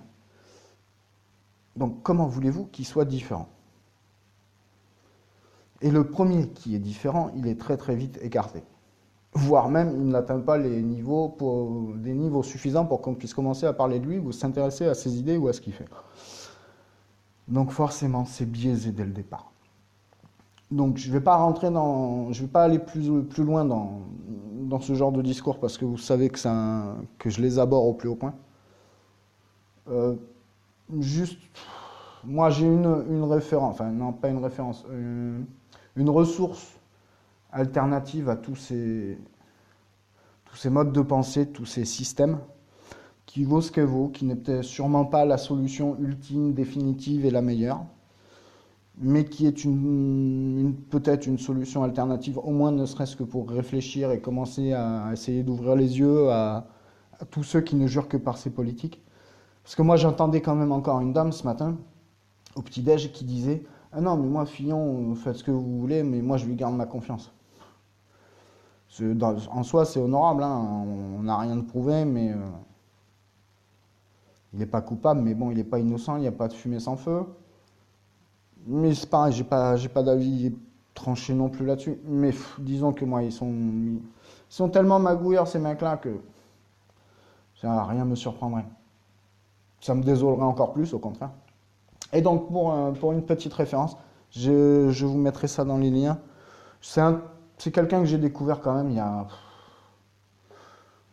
Donc 1.77 2.03
comment 2.03 2.27
voulez-vous 2.27 2.67
qu'ils 2.67 2.87
soient 2.87 3.05
différents 3.05 3.49
Et 5.81 5.91
le 5.91 6.05
premier 6.05 6.49
qui 6.49 6.75
est 6.75 6.79
différent, 6.79 7.31
il 7.37 7.47
est 7.47 7.59
très 7.59 7.77
très 7.77 7.97
vite 7.97 8.19
écarté. 8.23 8.63
Voire 9.33 9.69
même, 9.69 9.91
il 9.97 10.09
n'atteint 10.09 10.39
pas 10.39 10.57
les 10.57 10.81
niveaux 10.81 11.37
des 11.97 12.15
niveaux 12.15 12.45
suffisants 12.45 12.87
pour 12.87 13.01
qu'on 13.03 13.15
puisse 13.15 13.35
commencer 13.35 13.67
à 13.67 13.73
parler 13.73 13.99
de 13.99 14.07
lui 14.07 14.19
ou 14.19 14.31
s'intéresser 14.31 14.87
à 14.87 14.95
ses 14.95 15.19
idées 15.19 15.37
ou 15.37 15.49
à 15.49 15.53
ce 15.53 15.61
qu'il 15.61 15.73
fait. 15.73 15.89
Donc 17.49 17.73
forcément, 17.73 18.25
c'est 18.25 18.47
biaisé 18.47 18.93
dès 18.93 19.05
le 19.05 19.11
départ. 19.11 19.51
Donc 20.71 20.97
je 20.97 21.09
ne 21.09 21.13
vais 21.13 21.21
pas 21.21 21.37
rentrer 21.37 21.71
dans, 21.71 22.33
je 22.33 22.43
vais 22.43 22.49
pas 22.49 22.65
aller 22.65 22.79
plus, 22.79 23.09
loin 23.39 23.65
dans, 23.65 24.01
ce 24.81 24.95
genre 24.95 25.13
de 25.13 25.23
discours 25.23 25.59
parce 25.59 25.79
que 25.79 25.85
vous 25.85 25.99
savez 25.99 26.31
que 26.31 27.31
je 27.31 27.41
les 27.41 27.59
aborde 27.59 27.87
au 27.87 27.93
plus 27.93 28.09
haut 28.09 28.17
point. 28.17 28.35
Euh, 29.91 30.15
juste, 30.99 31.39
moi 32.25 32.51
j'ai 32.51 32.67
une, 32.67 33.25
référence, 33.25 33.75
enfin 33.75 33.91
non 33.91 34.13
pas 34.13 34.29
une 34.29 34.43
référence, 34.43 34.85
une, 34.91 36.11
ressource 36.11 36.75
alternative 37.53 38.29
à 38.29 38.37
tous 38.37 38.57
ces, 38.57 39.19
tous 40.45 40.57
ces 40.57 40.71
modes 40.71 40.93
de 40.93 41.01
pensée, 41.01 41.47
tous 41.47 41.67
ces 41.67 41.85
systèmes 41.85 42.39
qui 43.27 43.45
vaut 43.45 43.61
ce 43.61 43.73
qu'elle 43.73 43.87
vaut, 43.87 44.09
qui 44.09 44.25
n'est 44.25 44.37
peut-être 44.37 44.63
sûrement 44.63 45.05
pas 45.05 45.25
la 45.25 45.39
solution 45.39 45.97
ultime, 45.99 46.53
définitive 46.53 47.25
et 47.27 47.31
la 47.31 47.43
meilleure, 47.43 47.85
mais 48.99 49.25
qui 49.25 49.47
est 49.47 49.65
une, 49.65 50.75
peut-être 50.91 51.27
une 51.27 51.39
solution 51.39 51.83
alternative, 51.83 52.39
au 52.39 52.51
moins 52.51 52.71
ne 52.71 52.87
serait-ce 52.87 53.17
que 53.17 53.25
pour 53.25 53.51
réfléchir 53.51 54.13
et 54.13 54.21
commencer 54.21 54.73
à 54.73 55.11
essayer 55.13 55.43
d'ouvrir 55.43 55.75
les 55.75 55.99
yeux 55.99 56.31
à, 56.31 56.67
tous 57.31 57.43
ceux 57.43 57.61
qui 57.61 57.77
ne 57.77 57.87
jurent 57.87 58.09
que 58.09 58.17
par 58.17 58.39
ces 58.39 58.51
politiques. 58.51 59.03
Parce 59.65 59.75
que 59.75 59.83
moi 59.83 59.97
j'entendais 59.97 60.41
quand 60.41 60.55
même 60.55 60.73
encore 60.73 61.01
une 61.01 61.13
dame 61.13 61.33
ce 61.33 61.45
matin, 61.45 61.77
au 62.55 62.63
petit-déj, 62.63 63.11
qui 63.13 63.25
disait 63.25 63.65
Ah 63.93 64.01
non, 64.01 64.17
mais 64.17 64.29
moi, 64.29 64.47
Fillon, 64.47 65.15
faites 65.15 65.37
ce 65.37 65.45
que 65.45 65.51
vous 65.51 65.81
voulez, 65.81 66.03
mais 66.03 66.23
moi 66.23 66.37
je 66.37 66.47
lui 66.47 66.55
garde 66.55 66.75
ma 66.75 66.87
confiance. 66.87 67.33
en 69.01 69.63
soi, 69.63 69.85
c'est 69.85 70.01
honorable, 70.01 70.43
hein, 70.43 70.85
on 71.19 71.23
n'a 71.23 71.39
rien 71.39 71.57
de 71.57 71.63
prouvé, 71.63 72.05
mais. 72.05 72.33
Euh, 72.33 72.37
il 74.55 74.61
n'est 74.61 74.67
pas 74.67 74.83
coupable, 74.83 75.21
mais 75.21 75.35
bon, 75.35 75.51
il 75.51 75.57
n'est 75.57 75.65
pas 75.65 75.81
innocent, 75.81 76.17
il 76.17 76.21
n'y 76.21 76.29
a 76.29 76.33
pas 76.33 76.47
de 76.47 76.53
fumée 76.53 76.79
sans 76.79 76.97
feu. 76.97 77.25
Mais 78.67 78.95
c'est 78.95 79.11
pareil, 79.11 79.33
j'ai 79.33 79.43
pas, 79.43 79.77
pas 79.93 80.03
d'avis 80.05 80.55
tranché 80.95 81.35
non 81.35 81.49
plus 81.49 81.67
là-dessus. 81.67 81.99
Mais 82.05 82.33
disons 82.61 82.93
que 82.93 83.05
moi, 83.05 83.25
ils 83.25 83.33
sont, 83.33 83.51
ils 83.51 84.01
sont 84.49 84.69
tellement 84.69 85.01
magouilleurs 85.01 85.49
ces 85.49 85.59
mecs-là 85.59 85.97
que 85.97 86.21
ça, 87.61 87.85
rien 87.85 88.05
me 88.05 88.15
surprendrait. 88.15 88.67
Ça 89.81 89.95
me 89.95 90.03
désolerait 90.03 90.45
encore 90.45 90.73
plus, 90.73 90.95
au 90.95 90.99
contraire. 90.99 91.31
Et 92.13 92.23
donc, 92.23 92.49
pour, 92.49 92.75
pour 93.01 93.13
une 93.13 93.23
petite 93.23 93.53
référence, 93.53 93.97
je, 94.31 94.91
je, 94.91 95.07
vous 95.07 95.19
mettrai 95.19 95.49
ça 95.49 95.65
dans 95.65 95.79
les 95.79 95.91
liens. 95.91 96.19
C'est, 96.81 97.03
quelqu'un 97.73 98.01
que 98.01 98.07
j'ai 98.07 98.19
découvert 98.19 98.61
quand 98.61 98.75
même 98.75 98.91
il 98.91 98.97
y 98.97 99.01
a, 99.01 99.27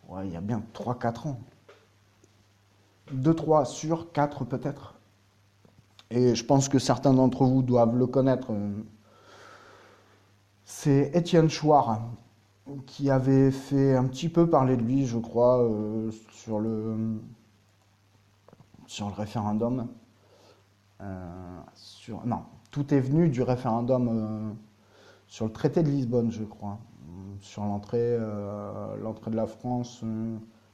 ouais, 0.10 0.28
il 0.28 0.34
y 0.34 0.36
a 0.36 0.42
bien 0.42 0.62
3-4 0.74 1.28
ans. 1.30 1.40
2, 3.12 3.34
3 3.34 3.66
sur 3.66 4.12
4 4.12 4.46
peut-être. 4.46 4.96
Et 6.10 6.36
je 6.36 6.46
pense 6.46 6.68
que 6.68 6.80
certains 6.80 7.14
d'entre 7.14 7.46
vous 7.46 7.62
doivent 7.62 7.96
le 7.96 8.08
connaître. 8.08 8.52
C'est 10.66 11.12
Étienne 11.14 11.50
Chouard 11.50 12.02
qui 12.86 13.10
avait 13.10 13.52
fait 13.52 13.96
un 13.96 14.06
petit 14.06 14.30
peu 14.30 14.50
parler 14.50 14.78
de 14.78 14.84
lui, 14.84 15.06
je 15.06 15.18
crois, 15.18 15.62
euh, 15.64 16.12
sur, 16.32 16.60
le, 16.60 17.20
sur 18.92 19.08
le 19.08 19.14
référendum. 19.14 19.88
Euh, 21.00 21.62
sur, 21.76 22.26
non, 22.26 22.44
tout 22.72 22.94
est 22.94 23.00
venu 23.00 23.30
du 23.30 23.42
référendum 23.42 24.10
euh, 24.12 24.52
sur 25.28 25.46
le 25.46 25.52
traité 25.54 25.82
de 25.82 25.90
Lisbonne, 25.90 26.30
je 26.30 26.44
crois, 26.44 26.78
sur 27.40 27.64
l'entrée 27.64 28.18
l'entrée 29.02 29.32
de 29.32 29.38
la 29.38 29.48
France 29.48 30.04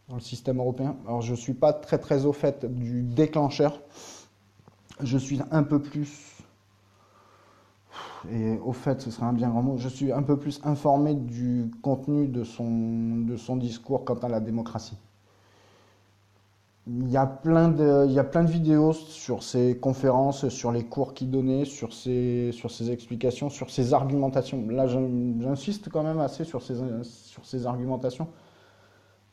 dans 0.10 0.16
le 0.16 0.22
système 0.22 0.58
européen. 0.58 0.96
Alors 1.06 1.22
je 1.22 1.32
ne 1.32 1.38
suis 1.38 1.54
pas 1.54 1.74
très 1.74 2.00
très 2.00 2.26
au 2.26 2.34
fait 2.34 2.66
du 2.66 3.04
déclencheur. 3.04 3.80
Je 5.00 5.18
suis 5.20 5.40
un 5.52 5.62
peu 5.62 5.80
plus, 5.80 6.42
et 8.32 8.58
au 8.66 8.74
fait 8.74 9.00
ce 9.00 9.12
serait 9.12 9.28
un 9.28 9.34
bien 9.34 9.50
grand 9.50 9.62
mot, 9.62 9.78
je 9.78 9.90
suis 9.90 10.12
un 10.12 10.24
peu 10.24 10.38
plus 10.38 10.60
informé 10.64 11.14
du 11.14 11.70
contenu 11.84 12.28
de 12.28 12.44
son, 12.44 13.18
de 13.18 13.38
son 13.38 13.58
discours 13.58 14.06
quant 14.06 14.16
à 14.16 14.28
la 14.28 14.40
démocratie. 14.40 14.98
Il 16.90 17.10
y, 17.10 17.18
a 17.18 17.26
plein 17.26 17.68
de, 17.68 18.06
il 18.08 18.14
y 18.14 18.20
a 18.20 18.24
plein 18.24 18.46
de 18.46 18.50
vidéos 18.50 18.94
sur 18.94 19.44
ses 19.44 19.78
conférences, 19.78 20.48
sur 20.48 20.72
les 20.72 20.86
cours 20.86 21.14
qu'il 21.14 21.30
donnait, 21.30 21.66
sur 21.66 21.92
ses, 21.94 22.52
sur 22.54 22.72
ses 22.72 22.92
explications, 22.92 23.50
sur 23.50 23.70
ses 23.70 23.94
argumentations. 23.94 24.66
Là, 24.70 24.88
j'insiste 24.88 25.90
quand 25.90 26.04
même 26.04 26.20
assez 26.20 26.46
sur 26.46 26.62
ses, 26.62 26.76
sur 27.04 27.68
argumentations 27.68 28.30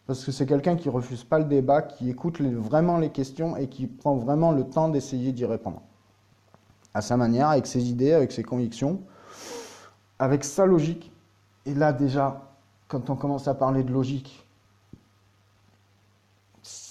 parce 0.06 0.24
que 0.24 0.32
c'est 0.32 0.46
quelqu'un 0.46 0.76
qui 0.76 0.88
refuse 0.88 1.24
pas 1.24 1.38
le 1.38 1.46
débat, 1.46 1.80
qui 1.80 2.10
écoute 2.10 2.40
vraiment 2.40 2.98
les 2.98 3.10
questions 3.10 3.56
et 3.56 3.68
qui 3.68 3.86
prend 3.86 4.16
vraiment 4.16 4.52
le 4.52 4.64
temps 4.64 4.88
d'essayer 4.88 5.32
d'y 5.32 5.46
répondre. 5.46 5.82
À 6.92 7.00
sa 7.00 7.16
manière, 7.16 7.48
avec 7.48 7.66
ses 7.66 7.88
idées, 7.88 8.12
avec 8.12 8.30
ses 8.32 8.42
convictions, 8.42 9.00
avec 10.18 10.44
sa 10.44 10.66
logique. 10.66 11.10
Et 11.66 11.74
là 11.74 11.92
déjà, 11.92 12.52
quand 12.88 13.08
on 13.08 13.16
commence 13.16 13.48
à 13.48 13.54
parler 13.54 13.82
de 13.82 13.92
logique, 13.92 14.43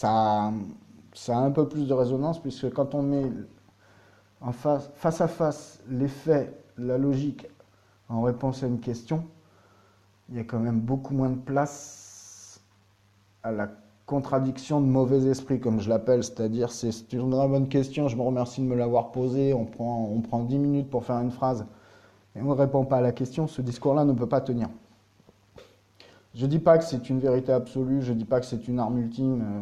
ça, 0.03 1.33
a 1.35 1.37
un 1.39 1.51
peu 1.51 1.67
plus 1.67 1.87
de 1.87 1.93
résonance, 1.93 2.41
puisque 2.41 2.69
quand 2.73 2.93
on 2.93 3.03
met 3.03 3.31
en 4.41 4.51
face, 4.51 4.89
face 4.95 5.21
à 5.21 5.27
face 5.27 5.81
les 5.89 6.09
faits, 6.09 6.61
la 6.77 6.97
logique 6.97 7.47
en 8.09 8.21
réponse 8.21 8.63
à 8.63 8.67
une 8.67 8.79
question, 8.79 9.23
il 10.29 10.37
y 10.37 10.39
a 10.39 10.43
quand 10.43 10.59
même 10.59 10.79
beaucoup 10.79 11.13
moins 11.13 11.29
de 11.29 11.37
place 11.39 12.61
à 13.43 13.51
la 13.51 13.69
contradiction 14.05 14.81
de 14.81 14.85
mauvais 14.85 15.25
esprit, 15.27 15.61
comme 15.61 15.79
je 15.79 15.89
l'appelle, 15.89 16.23
c'est-à-dire 16.23 16.71
c'est 16.71 17.13
une 17.13 17.31
très 17.31 17.47
bonne 17.47 17.69
question, 17.69 18.09
je 18.09 18.17
me 18.17 18.21
remercie 18.23 18.61
de 18.61 18.65
me 18.65 18.75
l'avoir 18.75 19.11
posée, 19.11 19.53
on 19.53 19.65
prend, 19.65 20.09
on 20.13 20.19
prend 20.19 20.43
10 20.43 20.57
minutes 20.57 20.89
pour 20.89 21.05
faire 21.05 21.19
une 21.19 21.31
phrase 21.31 21.65
et 22.35 22.41
on 22.41 22.45
ne 22.45 22.53
répond 22.53 22.83
pas 22.83 22.97
à 22.97 23.01
la 23.01 23.13
question, 23.13 23.47
ce 23.47 23.61
discours-là 23.61 24.03
ne 24.03 24.13
peut 24.13 24.27
pas 24.27 24.41
tenir. 24.41 24.67
Je 26.35 26.45
ne 26.45 26.49
dis 26.49 26.59
pas 26.59 26.77
que 26.77 26.83
c'est 26.83 27.09
une 27.09 27.19
vérité 27.19 27.53
absolue, 27.53 28.01
je 28.01 28.11
ne 28.11 28.17
dis 28.17 28.25
pas 28.25 28.41
que 28.41 28.45
c'est 28.45 28.67
une 28.67 28.79
arme 28.79 28.97
ultime 28.97 29.41
euh, 29.41 29.61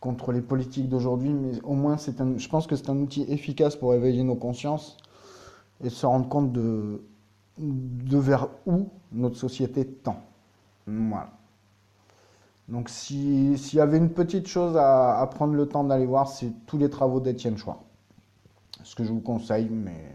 contre 0.00 0.32
les 0.32 0.40
politiques 0.40 0.88
d'aujourd'hui, 0.88 1.30
mais 1.30 1.60
au 1.62 1.74
moins 1.74 1.96
c'est 1.96 2.18
je 2.38 2.48
pense 2.48 2.66
que 2.66 2.76
c'est 2.76 2.88
un 2.90 2.98
outil 2.98 3.24
efficace 3.28 3.76
pour 3.76 3.94
éveiller 3.94 4.22
nos 4.22 4.36
consciences 4.36 4.96
et 5.82 5.90
se 5.90 6.06
rendre 6.06 6.28
compte 6.28 6.52
de, 6.52 7.00
vers 7.58 8.48
où 8.66 8.88
notre 9.12 9.36
société 9.36 9.86
tend. 9.86 10.22
Voilà. 10.86 11.30
Donc 12.68 12.88
s'il 12.88 13.56
y 13.74 13.80
avait 13.80 13.98
une 13.98 14.10
petite 14.10 14.46
chose 14.46 14.76
à, 14.76 15.28
prendre 15.34 15.54
le 15.54 15.66
temps 15.66 15.84
d'aller 15.84 16.06
voir, 16.06 16.28
c'est 16.28 16.52
tous 16.66 16.78
les 16.78 16.90
travaux 16.90 17.20
d'Étienne 17.20 17.56
Chouard. 17.56 17.80
Ce 18.84 18.94
que 18.94 19.04
je 19.04 19.10
vous 19.10 19.20
conseille, 19.20 19.68
mais 19.70 20.14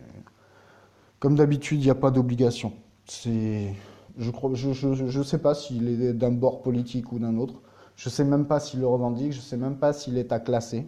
comme 1.20 1.36
d'habitude, 1.36 1.80
il 1.82 1.86
n'y 1.86 1.90
a 1.90 1.96
pas 1.96 2.12
d'obligation. 2.12 2.74
je 3.08 3.70
ne 4.18 4.54
je, 4.54 4.94
je, 4.94 5.24
sais 5.24 5.40
pas 5.40 5.56
s'il 5.56 6.02
est 6.02 6.14
d'un 6.14 6.32
bord 6.32 6.62
politique 6.62 7.12
ou 7.12 7.20
d'un 7.20 7.38
autre. 7.38 7.62
Je 7.96 8.10
sais 8.10 8.24
même 8.24 8.46
pas 8.46 8.60
s'il 8.60 8.80
le 8.80 8.88
revendique, 8.88 9.34
je 9.34 9.40
sais 9.40 9.58
même 9.58 9.78
pas 9.78 9.94
s'il 9.94 10.18
est 10.18 10.32
à 10.32 10.40
classer. 10.40 10.88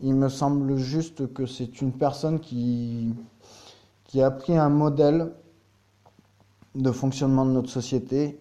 Il 0.00 0.14
me 0.14 0.28
semble 0.28 0.76
juste 0.76 1.32
que 1.32 1.46
c'est 1.46 1.80
une 1.80 1.92
personne 1.92 2.40
qui, 2.40 3.14
a 4.20 4.30
pris 4.30 4.56
un 4.56 4.68
modèle 4.68 5.32
de 6.74 6.90
fonctionnement 6.90 7.46
de 7.46 7.52
notre 7.52 7.70
société, 7.70 8.38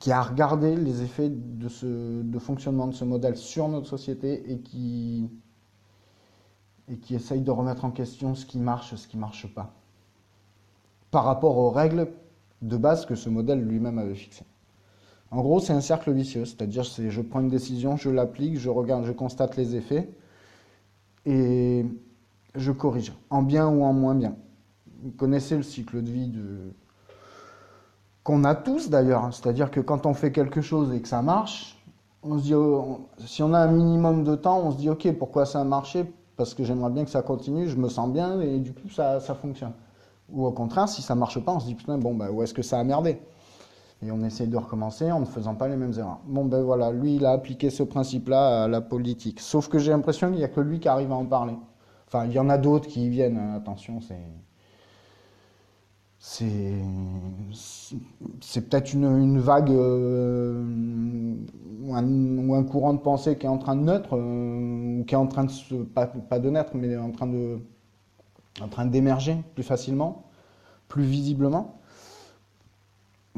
qui 0.00 0.10
a 0.10 0.20
regardé 0.22 0.74
les 0.74 1.02
effets 1.02 1.30
de 1.30 2.38
fonctionnement 2.38 2.88
de 2.88 2.94
ce 2.94 3.04
modèle 3.04 3.36
sur 3.36 3.68
notre 3.68 3.86
société 3.86 4.50
et 4.50 4.58
qui, 4.58 5.30
et 6.88 6.96
qui 6.96 7.14
essaye 7.14 7.40
de 7.40 7.50
remettre 7.50 7.84
en 7.84 7.90
question 7.90 8.34
ce 8.34 8.46
qui 8.46 8.58
marche, 8.58 8.94
ce 8.94 9.06
qui 9.06 9.16
ne 9.16 9.20
marche 9.20 9.46
pas, 9.54 9.72
par 11.10 11.24
rapport 11.24 11.56
aux 11.56 11.70
règles 11.70 12.08
de 12.62 12.76
base 12.76 13.06
que 13.06 13.14
ce 13.14 13.28
modèle 13.28 13.60
lui-même 13.60 13.98
avait 13.98 14.14
fixées. 14.14 14.46
En 15.30 15.40
gros, 15.42 15.60
c'est 15.60 15.72
un 15.72 15.80
cercle 15.80 16.12
vicieux, 16.12 16.44
c'est-à-dire 16.44 16.84
c'est 16.84 17.10
je 17.10 17.20
prends 17.20 17.40
une 17.40 17.48
décision, 17.48 17.96
je 17.96 18.10
l'applique, 18.10 18.58
je 18.58 18.70
regarde, 18.70 19.04
je 19.04 19.12
constate 19.12 19.56
les 19.56 19.74
effets 19.74 20.08
et 21.24 21.84
je 22.54 22.72
corrige, 22.72 23.12
en 23.30 23.42
bien 23.42 23.68
ou 23.68 23.82
en 23.82 23.92
moins 23.92 24.14
bien. 24.14 24.36
Vous 25.02 25.10
connaissez 25.10 25.56
le 25.56 25.62
cycle 25.62 26.02
de 26.02 26.10
vie 26.10 26.32
qu'on 28.22 28.44
a 28.44 28.54
tous 28.54 28.88
d'ailleurs, 28.88 29.24
hein. 29.24 29.30
c'est-à-dire 29.32 29.70
que 29.70 29.80
quand 29.80 30.06
on 30.06 30.14
fait 30.14 30.32
quelque 30.32 30.60
chose 30.60 30.92
et 30.94 31.00
que 31.00 31.08
ça 31.08 31.22
marche, 31.22 31.76
on 32.22 32.38
se 32.38 32.42
dit, 32.44 32.54
oh, 32.54 33.08
si 33.18 33.42
on 33.42 33.52
a 33.52 33.58
un 33.58 33.70
minimum 33.70 34.24
de 34.24 34.34
temps, 34.34 34.60
on 34.64 34.70
se 34.72 34.76
dit 34.76 34.90
ok, 34.90 35.12
pourquoi 35.18 35.46
ça 35.46 35.60
a 35.60 35.64
marché? 35.64 36.04
Parce 36.36 36.54
que 36.54 36.64
j'aimerais 36.64 36.90
bien 36.90 37.04
que 37.04 37.10
ça 37.10 37.22
continue, 37.22 37.68
je 37.68 37.76
me 37.76 37.88
sens 37.88 38.10
bien 38.10 38.40
et 38.40 38.58
du 38.58 38.72
coup 38.72 38.88
ça, 38.90 39.20
ça 39.20 39.34
fonctionne. 39.34 39.72
Ou 40.30 40.44
au 40.46 40.50
contraire, 40.52 40.88
si 40.88 41.02
ça 41.02 41.14
marche 41.14 41.38
pas, 41.40 41.52
on 41.52 41.60
se 41.60 41.66
dit 41.66 41.74
putain, 41.74 41.98
bon, 41.98 42.14
bah, 42.14 42.30
où 42.30 42.42
est-ce 42.42 42.54
que 42.54 42.62
ça 42.62 42.78
a 42.78 42.84
merdé? 42.84 43.20
Et 44.02 44.10
on 44.10 44.22
essaye 44.22 44.48
de 44.48 44.56
recommencer 44.56 45.10
en 45.10 45.20
ne 45.20 45.24
faisant 45.24 45.54
pas 45.54 45.68
les 45.68 45.76
mêmes 45.76 45.94
erreurs. 45.98 46.20
Bon, 46.26 46.44
ben 46.44 46.62
voilà, 46.62 46.92
lui, 46.92 47.16
il 47.16 47.24
a 47.24 47.30
appliqué 47.30 47.70
ce 47.70 47.82
principe-là 47.82 48.64
à 48.64 48.68
la 48.68 48.80
politique. 48.82 49.40
Sauf 49.40 49.68
que 49.68 49.78
j'ai 49.78 49.90
l'impression 49.90 50.28
qu'il 50.28 50.36
n'y 50.36 50.44
a 50.44 50.48
que 50.48 50.60
lui 50.60 50.80
qui 50.80 50.88
arrive 50.88 51.12
à 51.12 51.14
en 51.14 51.24
parler. 51.24 51.56
Enfin, 52.06 52.26
il 52.26 52.32
y 52.32 52.38
en 52.38 52.50
a 52.50 52.58
d'autres 52.58 52.88
qui 52.88 53.06
y 53.06 53.08
viennent, 53.08 53.38
attention, 53.56 54.00
c'est. 54.00 54.20
C'est. 56.18 56.74
C'est 58.40 58.68
peut-être 58.68 58.92
une, 58.92 59.38
vague 59.38 59.70
euh, 59.70 60.62
ou, 61.82 61.94
un, 62.54 62.64
courant 62.64 62.94
de 62.94 62.98
pensée 62.98 63.38
qui 63.38 63.46
est 63.46 63.48
en 63.48 63.58
train 63.58 63.76
de 63.76 63.82
naître, 63.82 64.10
euh, 64.16 65.00
ou 65.00 65.04
qui 65.04 65.14
est 65.14 65.18
en 65.18 65.26
train 65.26 65.44
de 65.44 65.50
se. 65.50 65.74
Pas, 65.74 66.06
pas 66.06 66.38
de 66.38 66.50
naître, 66.50 66.72
mais 66.74 66.96
en 66.96 67.12
train 67.12 67.26
de 67.26 67.58
en 68.60 68.68
train 68.68 68.86
d'émerger 68.86 69.36
plus 69.54 69.62
facilement, 69.62 70.24
plus 70.88 71.04
visiblement. 71.04 71.78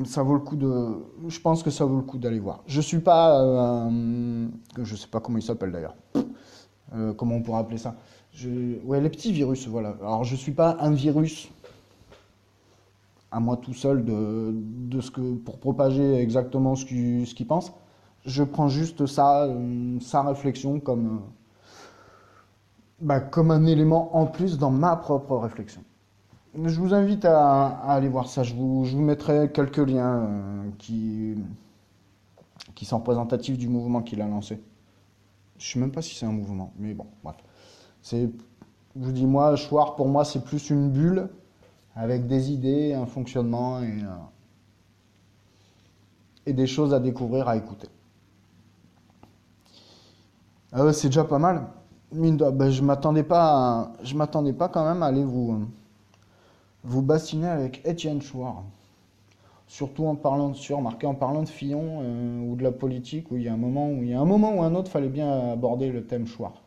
Ça 0.04 0.22
vaut 0.22 0.34
le 0.34 0.40
coup 0.40 0.56
de. 0.56 0.96
Je 1.28 1.40
pense 1.40 1.62
que 1.62 1.70
ça 1.70 1.84
vaut 1.84 1.96
le 1.96 2.02
coup 2.02 2.18
d'aller 2.18 2.38
voir. 2.38 2.62
Je 2.66 2.80
suis 2.80 3.00
pas. 3.00 3.40
Euh, 3.40 4.48
je 4.82 4.96
sais 4.96 5.08
pas 5.08 5.20
comment 5.20 5.38
il 5.38 5.42
s'appelle 5.42 5.72
d'ailleurs. 5.72 5.96
Euh, 6.94 7.12
comment 7.12 7.36
on 7.36 7.42
pourrait 7.42 7.60
appeler 7.60 7.78
ça 7.78 7.96
Ouais, 8.84 9.00
les 9.00 9.10
petits 9.10 9.32
virus, 9.32 9.66
voilà. 9.66 9.96
Alors 10.00 10.24
je 10.24 10.36
suis 10.36 10.52
pas 10.52 10.76
un 10.80 10.92
virus 10.92 11.50
à 13.30 13.40
moi 13.40 13.56
tout 13.56 13.74
seul 13.74 14.04
de, 14.04 14.54
de 14.54 15.00
ce 15.00 15.10
que 15.10 15.34
pour 15.34 15.58
propager 15.58 16.14
exactement 16.14 16.76
ce 16.76 16.84
qu'il 16.84 17.26
ce 17.26 17.42
pense. 17.42 17.72
Je 18.24 18.42
prends 18.44 18.68
juste 18.68 19.06
ça, 19.06 19.44
euh, 19.44 19.98
sa 20.00 20.22
réflexion 20.22 20.80
comme 20.80 21.22
bah, 23.00 23.20
comme 23.20 23.50
un 23.50 23.66
élément 23.66 24.16
en 24.16 24.26
plus 24.26 24.58
dans 24.58 24.70
ma 24.70 24.96
propre 24.96 25.36
réflexion. 25.36 25.82
Je 26.64 26.80
vous 26.80 26.92
invite 26.92 27.24
à, 27.24 27.66
aller 27.88 28.08
voir 28.08 28.28
ça. 28.28 28.42
Je 28.42 28.54
vous, 28.54 28.84
mettrai 28.96 29.52
quelques 29.52 29.76
liens 29.76 30.26
euh, 30.26 30.70
qui, 30.78 31.36
sont 32.82 32.98
représentatifs 32.98 33.56
du 33.56 33.68
mouvement 33.68 34.02
qu'il 34.02 34.20
a 34.20 34.26
lancé. 34.26 34.60
Je 35.58 35.72
sais 35.72 35.78
même 35.78 35.92
pas 35.92 36.02
si 36.02 36.16
c'est 36.16 36.26
un 36.26 36.32
mouvement, 36.32 36.72
mais 36.78 36.94
bon, 36.94 37.06
bref. 37.22 37.36
C'est, 38.02 38.30
je 38.96 39.04
vous 39.04 39.12
dis, 39.12 39.26
moi, 39.26 39.54
Chouard, 39.56 39.94
pour 39.94 40.08
moi, 40.08 40.24
c'est 40.24 40.42
plus 40.42 40.70
une 40.70 40.90
bulle 40.90 41.28
avec 41.94 42.26
des 42.26 42.50
idées, 42.50 42.92
un 42.94 43.06
fonctionnement 43.06 43.80
et, 43.80 44.02
euh, 46.46 46.52
des 46.52 46.66
choses 46.66 46.92
à 46.92 46.98
découvrir, 46.98 47.48
à 47.48 47.56
écouter. 47.56 47.88
Euh, 50.74 50.92
c'est 50.92 51.08
déjà 51.08 51.24
pas 51.24 51.38
mal. 51.38 51.68
Ben, 52.10 52.70
je 52.70 52.82
m'attendais 52.82 53.22
pas, 53.22 53.92
je 54.02 54.14
m'attendais 54.16 54.54
pas 54.54 54.68
quand 54.68 54.84
même 54.84 55.02
à 55.02 55.06
aller 55.06 55.24
vous, 55.24 55.68
vous 56.84 57.02
bassiner 57.02 57.48
avec 57.48 57.86
Étienne 57.86 58.22
Chouard. 58.22 58.64
Surtout 59.66 60.06
en 60.06 60.14
parlant 60.14 60.48
de 60.48 61.06
en 61.06 61.14
parlant 61.14 61.42
de 61.42 61.48
Fillon 61.48 62.00
euh, 62.00 62.40
ou 62.40 62.56
de 62.56 62.62
la 62.62 62.72
politique, 62.72 63.30
où 63.30 63.36
il 63.36 63.42
y 63.42 63.48
a 63.48 63.52
un 63.52 63.58
moment 63.58 63.90
où 63.90 64.02
il 64.02 64.08
y 64.08 64.14
a 64.14 64.20
un 64.20 64.24
moment 64.24 64.54
ou 64.54 64.62
un 64.62 64.74
autre, 64.74 64.90
fallait 64.90 65.08
bien 65.08 65.52
aborder 65.52 65.92
le 65.92 66.06
thème 66.06 66.26
Chouard. 66.26 66.62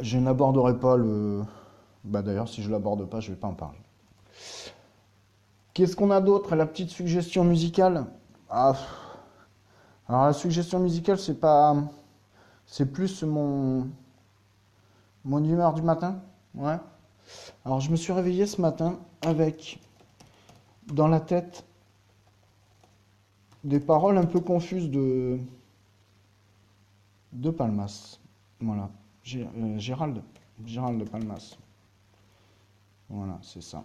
Je 0.00 0.18
n'aborderai 0.18 0.78
pas 0.78 0.96
le. 0.96 1.42
Bah 2.04 2.22
d'ailleurs, 2.22 2.48
si 2.48 2.62
je 2.62 2.70
l'aborde 2.70 3.08
pas, 3.08 3.20
je 3.20 3.30
vais 3.30 3.36
pas 3.36 3.48
en 3.48 3.54
parler. 3.54 3.78
Qu'est-ce 5.72 5.96
qu'on 5.96 6.10
a 6.12 6.20
d'autre 6.20 6.54
La 6.54 6.66
petite 6.66 6.90
suggestion 6.90 7.42
musicale? 7.42 8.06
Ah. 8.48 8.76
Alors 10.08 10.26
la 10.26 10.32
suggestion 10.32 10.78
musicale, 10.78 11.18
c'est 11.18 11.40
pas 11.40 11.74
c'est 12.66 12.86
plus 12.86 13.22
mon, 13.22 13.88
mon 15.24 15.44
humeur 15.44 15.74
du 15.74 15.82
matin. 15.82 16.22
Ouais. 16.54 16.76
Alors 17.64 17.80
je 17.80 17.90
me 17.90 17.96
suis 17.96 18.12
réveillé 18.12 18.46
ce 18.46 18.60
matin 18.60 18.98
avec 19.22 19.78
dans 20.92 21.08
la 21.08 21.20
tête 21.20 21.64
des 23.64 23.80
paroles 23.80 24.18
un 24.18 24.26
peu 24.26 24.40
confuses 24.40 24.90
de, 24.90 25.38
de 27.32 27.50
Palmas. 27.50 28.18
Voilà. 28.60 28.90
Euh, 29.34 29.78
Gérald. 29.78 30.22
Gérald 30.66 31.00
de 31.00 31.04
Palmas. 31.04 31.56
Voilà, 33.08 33.38
c'est 33.42 33.62
ça. 33.62 33.84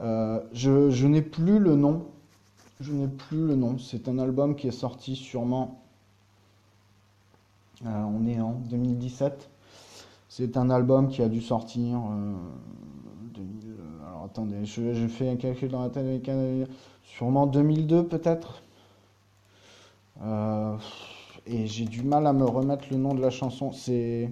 Euh, 0.00 0.42
je, 0.52 0.90
je 0.90 1.06
n'ai 1.06 1.22
plus 1.22 1.58
le 1.58 1.74
nom. 1.74 2.06
Je 2.80 2.92
n'ai 2.92 3.08
plus 3.08 3.46
le 3.46 3.56
nom. 3.56 3.78
C'est 3.78 4.08
un 4.08 4.18
album 4.18 4.54
qui 4.56 4.68
est 4.68 4.72
sorti 4.72 5.16
sûrement 5.16 5.82
euh, 7.84 7.88
on 7.88 8.26
est 8.26 8.40
en 8.40 8.52
2017. 8.52 9.50
C'est 10.38 10.58
un 10.58 10.68
album 10.68 11.08
qui 11.08 11.22
a 11.22 11.30
dû 11.30 11.40
sortir. 11.40 11.96
Euh, 11.96 12.34
euh, 13.38 14.06
alors 14.06 14.24
attendez, 14.24 14.66
je, 14.66 15.08
fais 15.08 15.30
un 15.30 15.36
calcul 15.36 15.70
dans 15.70 15.80
la 15.80 15.88
tête. 15.88 16.28
Sûrement 17.04 17.46
2002 17.46 18.04
peut-être. 18.06 18.62
et 21.46 21.66
j'ai 21.66 21.86
du 21.86 22.02
mal 22.02 22.26
à 22.26 22.34
me 22.34 22.44
remettre 22.44 22.84
le 22.90 22.98
nom 22.98 23.14
de 23.14 23.22
la 23.22 23.30
chanson. 23.30 23.72
C'est 23.72 24.30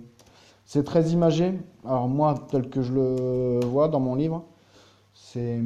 c'est 0.66 0.84
très 0.84 1.08
imagé. 1.08 1.54
Alors 1.86 2.06
moi, 2.06 2.34
tel 2.50 2.68
que 2.68 2.82
je 2.82 2.92
le 2.92 3.60
vois 3.64 3.88
dans 3.88 4.00
mon 4.00 4.14
livre, 4.14 4.44
c'est 5.14 5.58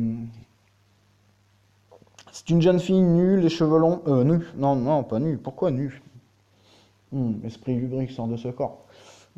c'est 2.30 2.48
une 2.50 2.62
jeune 2.62 2.78
fille 2.78 3.02
nue, 3.02 3.40
les 3.40 3.48
cheveux 3.48 3.80
longs, 3.80 4.02
euh, 4.06 4.22
nue. 4.22 4.46
Non, 4.56 4.76
non, 4.76 5.02
pas 5.02 5.18
nue. 5.18 5.36
Pourquoi 5.36 5.72
nue? 5.72 6.00
Hmm, 7.10 7.44
esprit 7.44 7.74
lubrique 7.74 8.12
sort 8.12 8.28
de 8.28 8.36
ce 8.36 8.46
corps. 8.46 8.84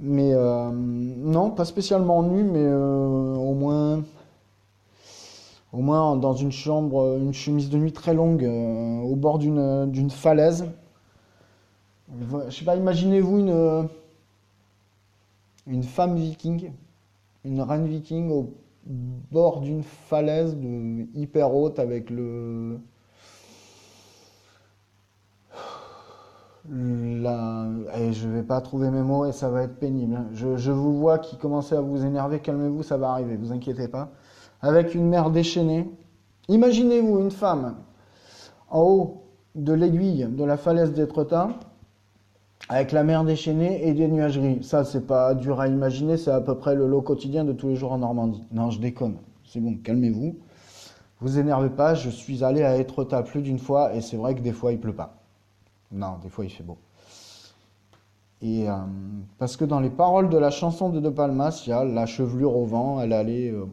Mais 0.02 0.32
euh, 0.32 0.70
non, 0.72 1.50
pas 1.50 1.66
spécialement 1.66 2.22
nu, 2.22 2.42
mais 2.42 2.64
euh, 2.64 3.34
au 3.34 3.52
moins, 3.52 4.02
au 5.74 5.82
moins 5.82 6.16
dans 6.16 6.32
une 6.32 6.52
chambre, 6.52 7.18
une 7.18 7.34
chemise 7.34 7.68
de 7.68 7.76
nuit 7.76 7.92
très 7.92 8.14
longue, 8.14 8.44
euh, 8.44 9.00
au 9.00 9.14
bord 9.14 9.38
d'une 9.38 10.10
falaise. 10.10 10.66
Je 12.48 12.50
sais 12.50 12.64
pas, 12.64 12.76
imaginez-vous 12.76 13.38
une 13.38 13.88
une 15.66 15.82
femme 15.84 16.16
viking, 16.16 16.72
une 17.44 17.60
reine 17.60 17.86
viking 17.86 18.30
au 18.30 18.54
bord 18.86 19.60
d'une 19.60 19.82
falaise 19.82 20.56
hyper 21.14 21.54
haute 21.54 21.78
avec 21.78 22.08
le 22.10 22.80
Et 26.72 28.12
je 28.12 28.28
vais 28.28 28.44
pas 28.44 28.60
trouver 28.60 28.90
mes 28.90 29.02
mots 29.02 29.26
et 29.26 29.32
ça 29.32 29.50
va 29.50 29.62
être 29.62 29.78
pénible. 29.78 30.14
Hein. 30.14 30.26
Je, 30.32 30.70
vous 30.70 30.98
vois 30.98 31.18
qui 31.18 31.36
commencez 31.36 31.74
à 31.74 31.80
vous 31.80 32.04
énerver, 32.04 32.38
calmez-vous, 32.38 32.84
ça 32.84 32.96
va 32.96 33.10
arriver, 33.10 33.36
vous 33.36 33.52
inquiétez 33.52 33.88
pas. 33.88 34.10
Avec 34.62 34.94
une 34.94 35.08
mer 35.08 35.30
déchaînée. 35.30 35.90
Imaginez-vous 36.48 37.18
une 37.18 37.30
femme 37.32 37.76
en 38.68 38.82
haut 38.82 39.22
de 39.56 39.72
l'aiguille 39.72 40.28
de 40.30 40.44
la 40.44 40.56
falaise 40.56 40.92
d'Étretat 40.92 41.48
avec 42.68 42.92
la 42.92 43.02
mer 43.02 43.24
déchaînée 43.24 43.88
et 43.88 43.92
des 43.94 44.06
nuageries. 44.06 44.62
Ça, 44.62 44.84
c'est 44.84 45.06
pas 45.06 45.34
dur 45.34 45.58
à 45.60 45.66
imaginer, 45.66 46.16
c'est 46.16 46.30
à 46.30 46.40
peu 46.40 46.56
près 46.56 46.76
le 46.76 46.86
lot 46.86 47.02
quotidien 47.02 47.44
de 47.44 47.52
tous 47.52 47.68
les 47.68 47.74
jours 47.76 47.92
en 47.92 47.98
Normandie. 47.98 48.44
Non, 48.52 48.70
je 48.70 48.80
déconne. 48.80 49.16
C'est 49.44 49.60
bon, 49.60 49.76
calmez-vous. 49.82 50.36
Vous 51.20 51.38
énervez 51.38 51.70
pas, 51.70 51.94
je 51.94 52.10
suis 52.10 52.44
allé 52.44 52.62
à 52.62 52.76
Étretat 52.76 53.22
plus 53.22 53.42
d'une 53.42 53.58
fois 53.58 53.92
et 53.94 54.00
c'est 54.00 54.16
vrai 54.16 54.36
que 54.36 54.40
des 54.40 54.52
fois 54.52 54.72
il 54.72 54.78
pleut 54.78 54.94
pas. 54.94 55.19
Non, 55.92 56.18
des 56.22 56.28
fois 56.28 56.44
il 56.44 56.50
fait 56.50 56.62
beau. 56.62 56.78
Et 58.42 58.68
euh, 58.68 58.76
parce 59.38 59.56
que 59.56 59.64
dans 59.64 59.80
les 59.80 59.90
paroles 59.90 60.30
de 60.30 60.38
la 60.38 60.50
chanson 60.50 60.88
de 60.88 61.00
De 61.00 61.10
Palmas, 61.10 61.62
il 61.66 61.70
y 61.70 61.72
a 61.72 61.84
la 61.84 62.06
chevelure 62.06 62.56
au 62.56 62.64
vent, 62.64 63.00
elle 63.00 63.12
allait. 63.12 63.50
Euh, 63.50 63.66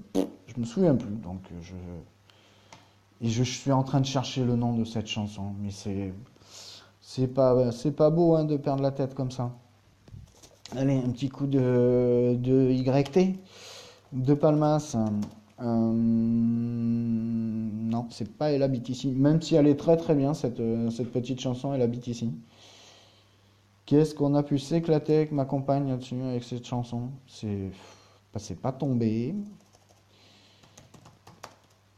je 0.48 0.60
me 0.60 0.66
souviens 0.66 0.96
plus, 0.96 1.16
donc 1.16 1.42
je. 1.62 1.74
Et 3.22 3.30
je 3.30 3.44
suis 3.44 3.72
en 3.72 3.84
train 3.84 4.00
de 4.00 4.06
chercher 4.06 4.44
le 4.44 4.56
nom 4.56 4.74
de 4.74 4.84
cette 4.84 5.08
chanson, 5.08 5.54
mais 5.60 5.72
c'est 5.72 6.14
c'est 7.02 7.28
pas 7.28 8.10
beau 8.10 8.36
hein, 8.36 8.44
de 8.44 8.58
perdre 8.58 8.84
la 8.84 8.92
tête 8.92 9.16
comme 9.16 9.32
ça. 9.32 9.52
Allez, 10.76 10.98
un 10.98 11.10
petit 11.12 11.30
coup 11.30 11.48
de, 11.48 12.36
de 12.38 12.70
YT, 12.70 13.40
de 14.12 14.34
Palmas. 14.34 14.98
Euh, 15.60 15.92
non, 17.90 18.06
c'est 18.10 18.38
pas 18.38 18.52
Elle 18.52 18.64
habite 18.64 18.90
ici, 18.90 19.10
même 19.10 19.42
si 19.42 19.56
elle 19.56 19.68
est 19.68 19.76
très 19.76 19.98
très 19.98 20.14
bien 20.14 20.34
cette, 20.34 20.62
cette 20.92 21.12
petite 21.12 21.40
chanson 21.40 21.74
Elle 21.74 21.82
habite 21.82 22.08
ici. 22.08 22.32
Qu'est-ce 23.86 24.14
qu'on 24.14 24.36
a 24.36 24.44
pu 24.44 24.60
s'éclater 24.60 25.16
avec 25.16 25.32
ma 25.32 25.46
compagne 25.46 25.88
là-dessus, 25.88 26.22
avec 26.22 26.44
cette 26.44 26.66
chanson? 26.66 27.10
C'est 27.26 27.72
bah, 28.34 28.40
pas 28.62 28.74
tombé. 28.74 29.34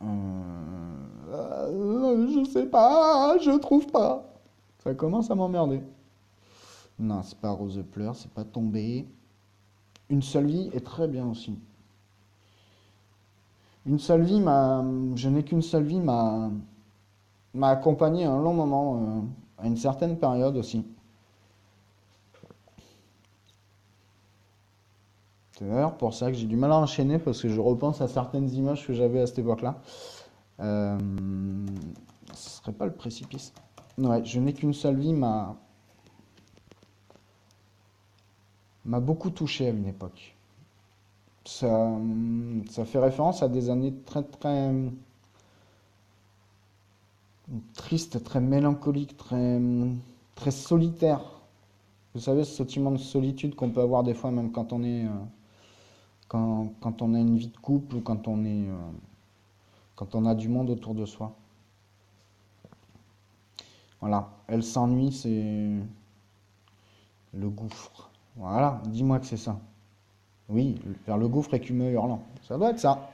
Euh, 0.02 2.28
je 2.28 2.50
sais 2.50 2.67
pas, 2.67 3.38
je 3.39 3.58
trouve 3.58 3.88
pas. 3.88 4.24
Ça 4.84 4.93
commence 4.93 5.32
à 5.32 5.36
m'emmerder. 5.36 5.82
Non, 7.00 7.24
c'est 7.24 7.39
pas 7.39 7.52
Rose 7.52 7.84
pleure, 7.91 8.15
c'est 8.15 8.32
pas 8.32 8.43
tombé. 8.43 9.08
Une 10.10 10.22
seule 10.22 10.45
vie 10.45 10.69
est 10.74 10.86
très 10.86 11.08
bien 11.08 11.28
aussi. 11.28 11.58
Une 13.86 14.00
seule 14.00 14.24
vie 14.24 14.39
m'a, 14.39 14.84
je 15.15 15.30
n'ai 15.30 15.44
qu'une 15.44 15.62
seule 15.62 15.84
vie 15.84 16.00
m'a, 16.00 16.50
accompagné 17.62 18.26
un 18.26 18.42
long 18.42 18.54
moment, 18.54 19.02
euh, 19.02 19.22
à 19.58 19.68
une 19.68 19.78
certaine 19.78 20.18
période 20.18 20.58
aussi. 20.58 20.86
C'est 25.58 25.68
d'ailleurs 25.68 25.98
pour 25.98 26.13
ça 26.13 26.32
que 26.32 26.38
j'ai 26.38 26.48
du 26.48 26.56
mal 26.56 26.72
à 26.72 26.78
enchaîner 26.78 27.20
parce 27.20 27.42
que 27.42 27.50
je 27.50 27.60
repense 27.60 28.00
à 28.00 28.08
certaines 28.08 28.50
images 28.50 28.88
que 28.88 28.94
j'avais 28.94 29.22
à 29.22 29.28
cette 29.28 29.39
époque-là. 29.39 29.82
Euh, 30.62 30.98
ce 32.34 32.50
serait 32.62 32.72
pas 32.72 32.86
le 32.86 32.94
précipice. 32.94 33.54
Ouais, 33.98 34.24
je 34.24 34.39
n'ai 34.39 34.54
qu'une 34.54 34.74
seule 34.74 34.98
vie 34.98 35.13
m'a 35.13 35.58
m'a 38.86 39.00
beaucoup 39.00 39.30
touché 39.30 39.68
à 39.68 39.70
une 39.72 39.86
époque. 39.86 40.36
Ça, 41.50 41.92
ça 42.70 42.86
fait 42.86 43.00
référence 43.00 43.42
à 43.42 43.50
des 43.50 43.72
années 43.72 43.94
très 44.06 44.22
très 44.22 44.72
tristes, 47.74 48.24
très 48.24 48.40
mélancoliques, 48.40 49.18
très 49.18 49.60
très 50.36 50.52
solitaires. 50.52 51.42
Vous 52.14 52.22
savez, 52.22 52.44
ce 52.44 52.56
sentiment 52.56 52.92
de 52.92 52.98
solitude 52.98 53.56
qu'on 53.56 53.72
peut 53.72 53.82
avoir 53.82 54.04
des 54.04 54.14
fois, 54.14 54.30
même 54.30 54.52
quand 54.52 54.74
on 54.74 54.84
est 54.84 55.06
euh, 55.06 55.10
quand, 56.28 56.72
quand, 56.82 57.02
on 57.02 57.16
a 57.16 57.20
une 57.20 57.36
vie 57.38 57.48
de 57.48 57.58
couple 57.58 57.96
ou 57.96 58.02
quand 58.02 58.28
on 58.28 58.46
est 58.46 58.68
euh, 58.70 58.92
quand 59.96 60.14
on 60.14 60.28
a 60.28 60.36
du 60.36 60.50
monde 60.50 60.70
autour 60.70 60.94
de 60.94 61.06
soi. 61.08 61.36
Voilà, 64.02 64.30
elle 64.48 64.64
s'ennuie, 64.64 65.12
c'est 65.12 65.72
le 67.34 67.50
gouffre. 67.50 68.12
Voilà, 68.36 68.82
dis-moi 68.86 69.20
que 69.20 69.26
c'est 69.26 69.38
ça. 69.38 69.60
Oui, 70.50 70.82
vers 71.06 71.18
le 71.18 71.28
gouffre 71.28 71.54
écumeux 71.54 71.92
hurlant. 71.92 72.24
Ça 72.42 72.58
doit 72.58 72.72
être 72.72 72.80
ça. 72.80 73.10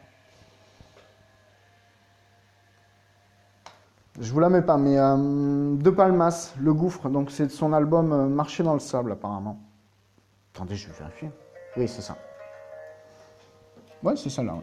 Je 4.18 4.32
vous 4.32 4.40
la 4.40 4.50
mets 4.50 4.62
pas, 4.62 4.78
mais 4.78 4.98
euh, 4.98 5.76
De 5.76 5.90
Palmas, 5.90 6.54
Le 6.58 6.74
Gouffre, 6.74 7.10
donc 7.10 7.32
c'est 7.32 7.52
son 7.52 7.74
album 7.74 8.14
euh, 8.14 8.28
Marcher 8.28 8.64
dans 8.64 8.74
le 8.74 8.80
sable 8.80 9.12
apparemment. 9.12 9.60
Attendez, 10.54 10.76
je 10.76 10.88
vais 10.88 10.98
vérifier. 10.98 11.30
Oui, 11.76 11.86
c'est 11.90 12.02
ça. 12.02 12.16
Ouais, 14.02 14.16
c'est 14.16 14.30
ça 14.30 14.42
là. 14.42 14.56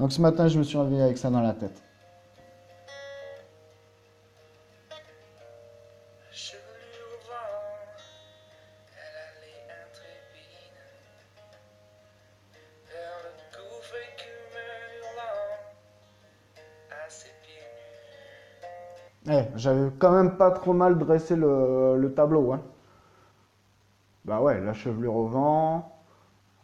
Donc 0.00 0.12
ce 0.12 0.20
matin, 0.20 0.48
je 0.48 0.58
me 0.58 0.64
suis 0.64 0.78
réveillé 0.78 1.02
avec 1.02 1.18
ça 1.18 1.30
dans 1.30 1.40
la 1.40 1.54
tête. 1.54 1.80
J'avais 19.68 19.90
quand 19.98 20.12
même 20.12 20.36
pas 20.36 20.50
trop 20.50 20.72
mal 20.72 20.98
dressé 20.98 21.36
le, 21.36 22.12
tableau. 22.16 22.52
Hein. 22.52 22.60
Bah 24.24 24.40
ouais, 24.40 24.60
la 24.60 24.72
chevelure 24.72 25.14
au 25.16 25.26
vent, 25.26 25.94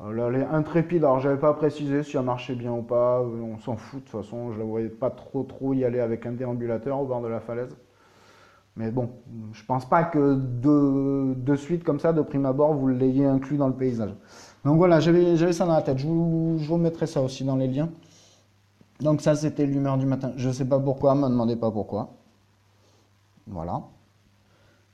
Là, 0.00 0.26
elle 0.28 0.40
est 0.40 0.44
intrépide. 0.44 1.04
Alors, 1.04 1.20
j'avais 1.20 1.38
pas 1.38 1.54
précisé 1.54 2.02
si 2.02 2.16
elle 2.16 2.24
marchait 2.24 2.54
bien 2.54 2.72
ou 2.72 2.82
pas. 2.82 3.22
On 3.22 3.58
s'en 3.58 3.76
fout 3.76 4.00
de 4.00 4.04
toute 4.04 4.22
façon. 4.22 4.52
Je 4.52 4.58
la 4.58 4.64
voyais 4.64 4.88
pas 4.88 5.08
trop 5.08 5.44
trop 5.44 5.72
y 5.72 5.84
aller 5.84 6.00
avec 6.00 6.26
un 6.26 6.32
déambulateur 6.32 7.00
au 7.00 7.06
bord 7.06 7.22
de 7.22 7.28
la 7.28 7.40
falaise. 7.40 7.74
Mais 8.76 8.90
bon, 8.90 9.10
je 9.52 9.64
pense 9.64 9.88
pas 9.88 10.02
que 10.02 10.34
de, 10.34 11.34
de 11.34 11.56
suite 11.56 11.84
comme 11.84 12.00
ça, 12.00 12.12
de 12.12 12.22
prime 12.22 12.44
abord, 12.44 12.74
vous 12.74 12.88
l'ayez 12.88 13.24
inclus 13.24 13.56
dans 13.56 13.68
le 13.68 13.74
paysage. 13.74 14.12
Donc 14.64 14.78
voilà, 14.78 14.98
j'avais 14.98 15.52
ça 15.52 15.64
dans 15.64 15.74
la 15.74 15.82
tête. 15.82 15.98
Je 15.98 16.08
vous, 16.08 16.56
je 16.58 16.68
vous 16.68 16.76
mettrai 16.76 17.06
ça 17.06 17.22
aussi 17.22 17.44
dans 17.44 17.56
les 17.56 17.68
liens. 17.68 17.88
Donc 19.00 19.20
ça, 19.20 19.36
c'était 19.36 19.64
l'humeur 19.64 19.96
du 19.96 20.06
matin. 20.06 20.32
Je 20.36 20.50
sais 20.50 20.64
pas 20.64 20.80
pourquoi, 20.80 21.14
me 21.14 21.28
demandez 21.28 21.56
pas 21.56 21.70
pourquoi. 21.70 22.10
Voilà. 23.46 23.82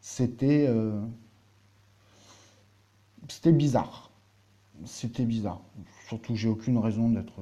C'était 0.00 0.66
euh, 0.68 1.00
c'était 3.28 3.52
bizarre 3.52 4.10
c'était 4.84 5.24
bizarre. 5.24 5.60
Surtout, 6.08 6.34
j'ai 6.34 6.48
aucune 6.48 6.78
raison 6.78 7.10
d'être. 7.10 7.32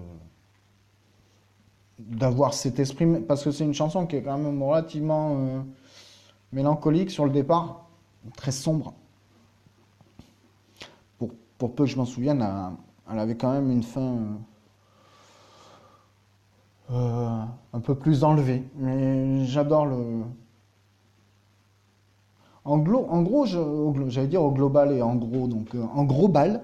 D'avoir 1.99 2.55
cet 2.55 2.79
esprit. 2.79 3.07
Parce 3.21 3.45
que 3.45 3.51
c'est 3.51 3.65
une 3.65 3.75
chanson 3.75 4.07
qui 4.07 4.17
est 4.17 4.23
quand 4.23 4.39
même 4.39 4.63
relativement 4.63 5.37
euh, 5.37 5.61
mélancolique 6.53 7.11
sur 7.11 7.25
le 7.25 7.31
départ, 7.31 7.89
très 8.37 8.53
sombre. 8.53 8.95
Pour, 11.19 11.31
pour 11.59 11.75
peu 11.75 11.85
que 11.85 11.91
je 11.91 11.97
m'en 11.97 12.05
souvienne, 12.05 12.47
elle, 13.11 13.19
avait 13.19 13.37
quand 13.37 13.53
même 13.53 13.71
une 13.71 13.83
fin. 13.83 14.19
Euh, 16.91 17.43
un 17.73 17.81
peu 17.81 17.95
plus 17.95 18.25
enlevée. 18.25 18.63
Mais 18.77 19.45
j'adore 19.45 19.87
le. 19.87 20.23
En, 22.69 23.23
gros, 23.23 23.47
j'allais 23.47 24.27
dire 24.27 24.43
au 24.43 24.53
global 24.53 24.93
et 24.93 25.01
en 25.01 25.17
gros, 25.17 25.47
donc 25.47 25.69
en 25.75 26.05
gros 26.05 26.29
bal, 26.29 26.63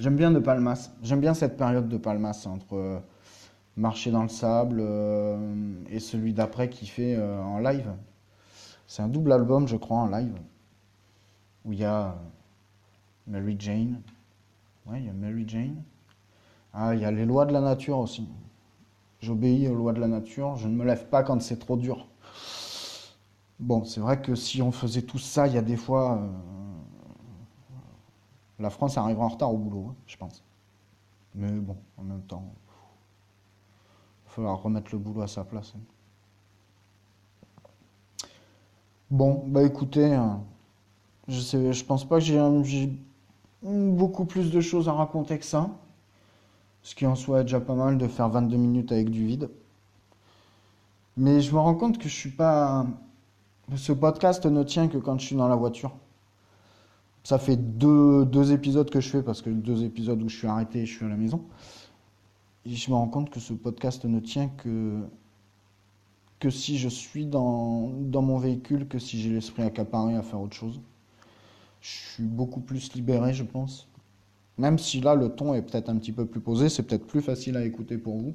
J'aime 0.00 0.16
bien 0.16 0.30
De 0.30 0.38
Palmas. 0.38 0.92
J'aime 1.02 1.20
bien 1.20 1.34
cette 1.34 1.58
période 1.58 1.86
de 1.86 1.98
Palmas 1.98 2.46
entre 2.46 2.74
euh, 2.74 2.98
Marcher 3.76 4.10
dans 4.10 4.22
le 4.22 4.30
sable 4.30 4.78
euh, 4.80 5.74
et 5.90 6.00
celui 6.00 6.32
d'après 6.32 6.70
qui 6.70 6.86
fait 6.86 7.16
euh, 7.16 7.38
en 7.42 7.58
live. 7.58 7.92
C'est 8.86 9.02
un 9.02 9.08
double 9.08 9.30
album, 9.30 9.68
je 9.68 9.76
crois, 9.76 9.98
en 9.98 10.06
live. 10.06 10.32
Où 11.66 11.74
il 11.74 11.80
y 11.80 11.84
a 11.84 12.16
Mary 13.26 13.56
Jane. 13.58 14.00
Ouais, 14.86 15.00
il 15.00 15.04
y 15.04 15.10
a 15.10 15.12
Mary 15.12 15.44
Jane. 15.46 15.82
Ah, 16.72 16.94
il 16.94 17.02
y 17.02 17.04
a 17.04 17.10
les 17.10 17.26
lois 17.26 17.44
de 17.44 17.52
la 17.52 17.60
nature 17.60 17.98
aussi. 17.98 18.26
J'obéis 19.20 19.68
aux 19.68 19.74
lois 19.74 19.92
de 19.92 20.00
la 20.00 20.08
nature. 20.08 20.56
Je 20.56 20.66
ne 20.66 20.74
me 20.74 20.84
lève 20.86 21.08
pas 21.08 21.22
quand 21.22 21.42
c'est 21.42 21.58
trop 21.58 21.76
dur. 21.76 22.06
Bon, 23.60 23.84
c'est 23.84 24.00
vrai 24.00 24.20
que 24.22 24.34
si 24.34 24.62
on 24.62 24.72
faisait 24.72 25.02
tout 25.02 25.18
ça, 25.18 25.46
il 25.46 25.54
y 25.54 25.58
a 25.58 25.62
des 25.62 25.76
fois, 25.76 26.18
la 28.58 28.70
France 28.70 28.96
arrivera 28.96 29.26
en 29.26 29.28
retard 29.28 29.52
au 29.52 29.58
boulot, 29.58 29.88
hein, 29.90 29.94
je 30.06 30.16
pense. 30.16 30.42
Mais 31.34 31.52
bon, 31.52 31.76
en 31.98 32.02
même 32.02 32.22
temps, 32.22 32.54
il 34.26 34.30
falloir 34.30 34.62
remettre 34.62 34.90
le 34.92 34.98
boulot 34.98 35.20
à 35.20 35.26
sa 35.26 35.44
place. 35.44 35.74
Hein. 35.76 35.80
Bon, 39.10 39.44
bah 39.46 39.62
écoutez, 39.62 40.14
hein, 40.14 40.40
je 41.28 41.40
sais, 41.40 41.72
je 41.72 41.84
pense 41.84 42.08
pas 42.08 42.18
que 42.18 42.24
j'ai 42.24 42.90
beaucoup 43.62 44.24
plus 44.24 44.50
de 44.50 44.60
choses 44.60 44.88
à 44.88 44.92
raconter 44.92 45.38
que 45.38 45.44
ça. 45.44 45.68
Ce 46.82 46.94
qui 46.94 47.06
en 47.06 47.14
soit 47.14 47.42
déjà 47.42 47.60
pas 47.60 47.74
mal 47.74 47.98
de 47.98 48.08
faire 48.08 48.30
22 48.30 48.56
minutes 48.56 48.90
avec 48.90 49.10
du 49.10 49.26
vide. 49.26 49.50
Mais 51.18 51.42
je 51.42 51.52
me 51.52 51.58
rends 51.58 51.74
compte 51.74 51.98
que 51.98 52.08
je 52.08 52.14
suis 52.14 52.30
pas. 52.30 52.86
Ce 53.76 53.92
podcast 53.92 54.46
ne 54.46 54.62
tient 54.62 54.88
que 54.88 54.98
quand 54.98 55.18
je 55.18 55.26
suis 55.26 55.36
dans 55.36 55.48
la 55.48 55.54
voiture. 55.54 55.92
Ça 57.22 57.38
fait 57.38 57.56
deux, 57.56 58.52
épisodes 58.52 58.90
que 58.90 59.00
je 59.00 59.08
fais 59.08 59.22
parce 59.22 59.42
que 59.42 59.50
deux 59.50 59.84
épisodes 59.84 60.20
où 60.22 60.28
je 60.28 60.36
suis 60.36 60.46
arrêté 60.46 60.80
et 60.80 60.86
je 60.86 60.96
suis 60.96 61.04
à 61.04 61.08
la 61.08 61.16
maison. 61.16 61.44
Et 62.66 62.74
je 62.74 62.90
me 62.90 62.96
rends 62.96 63.08
compte 63.08 63.30
que 63.30 63.40
ce 63.40 63.52
podcast 63.52 64.04
ne 64.04 64.20
tient 64.20 64.48
que, 64.48 65.00
que 66.38 66.50
si 66.50 66.78
je 66.78 66.88
suis 66.88 67.26
dans, 67.26 67.88
dans 67.88 68.22
mon 68.22 68.38
véhicule, 68.38 68.88
que 68.88 68.98
si 68.98 69.20
j'ai 69.20 69.30
l'esprit 69.30 69.62
accaparé 69.62 70.16
à 70.16 70.22
faire 70.22 70.40
autre 70.40 70.56
chose. 70.56 70.80
Je 71.80 71.88
suis 71.88 72.24
beaucoup 72.24 72.60
plus 72.60 72.92
libéré, 72.94 73.32
je 73.32 73.44
pense. 73.44 73.88
Même 74.58 74.78
si 74.78 75.00
là, 75.00 75.14
le 75.14 75.30
ton 75.30 75.54
est 75.54 75.62
peut-être 75.62 75.88
un 75.88 75.96
petit 75.96 76.12
peu 76.12 76.26
plus 76.26 76.40
posé, 76.40 76.68
c'est 76.68 76.82
peut-être 76.82 77.06
plus 77.06 77.22
facile 77.22 77.56
à 77.56 77.64
écouter 77.64 77.96
pour 77.96 78.18
vous. 78.18 78.34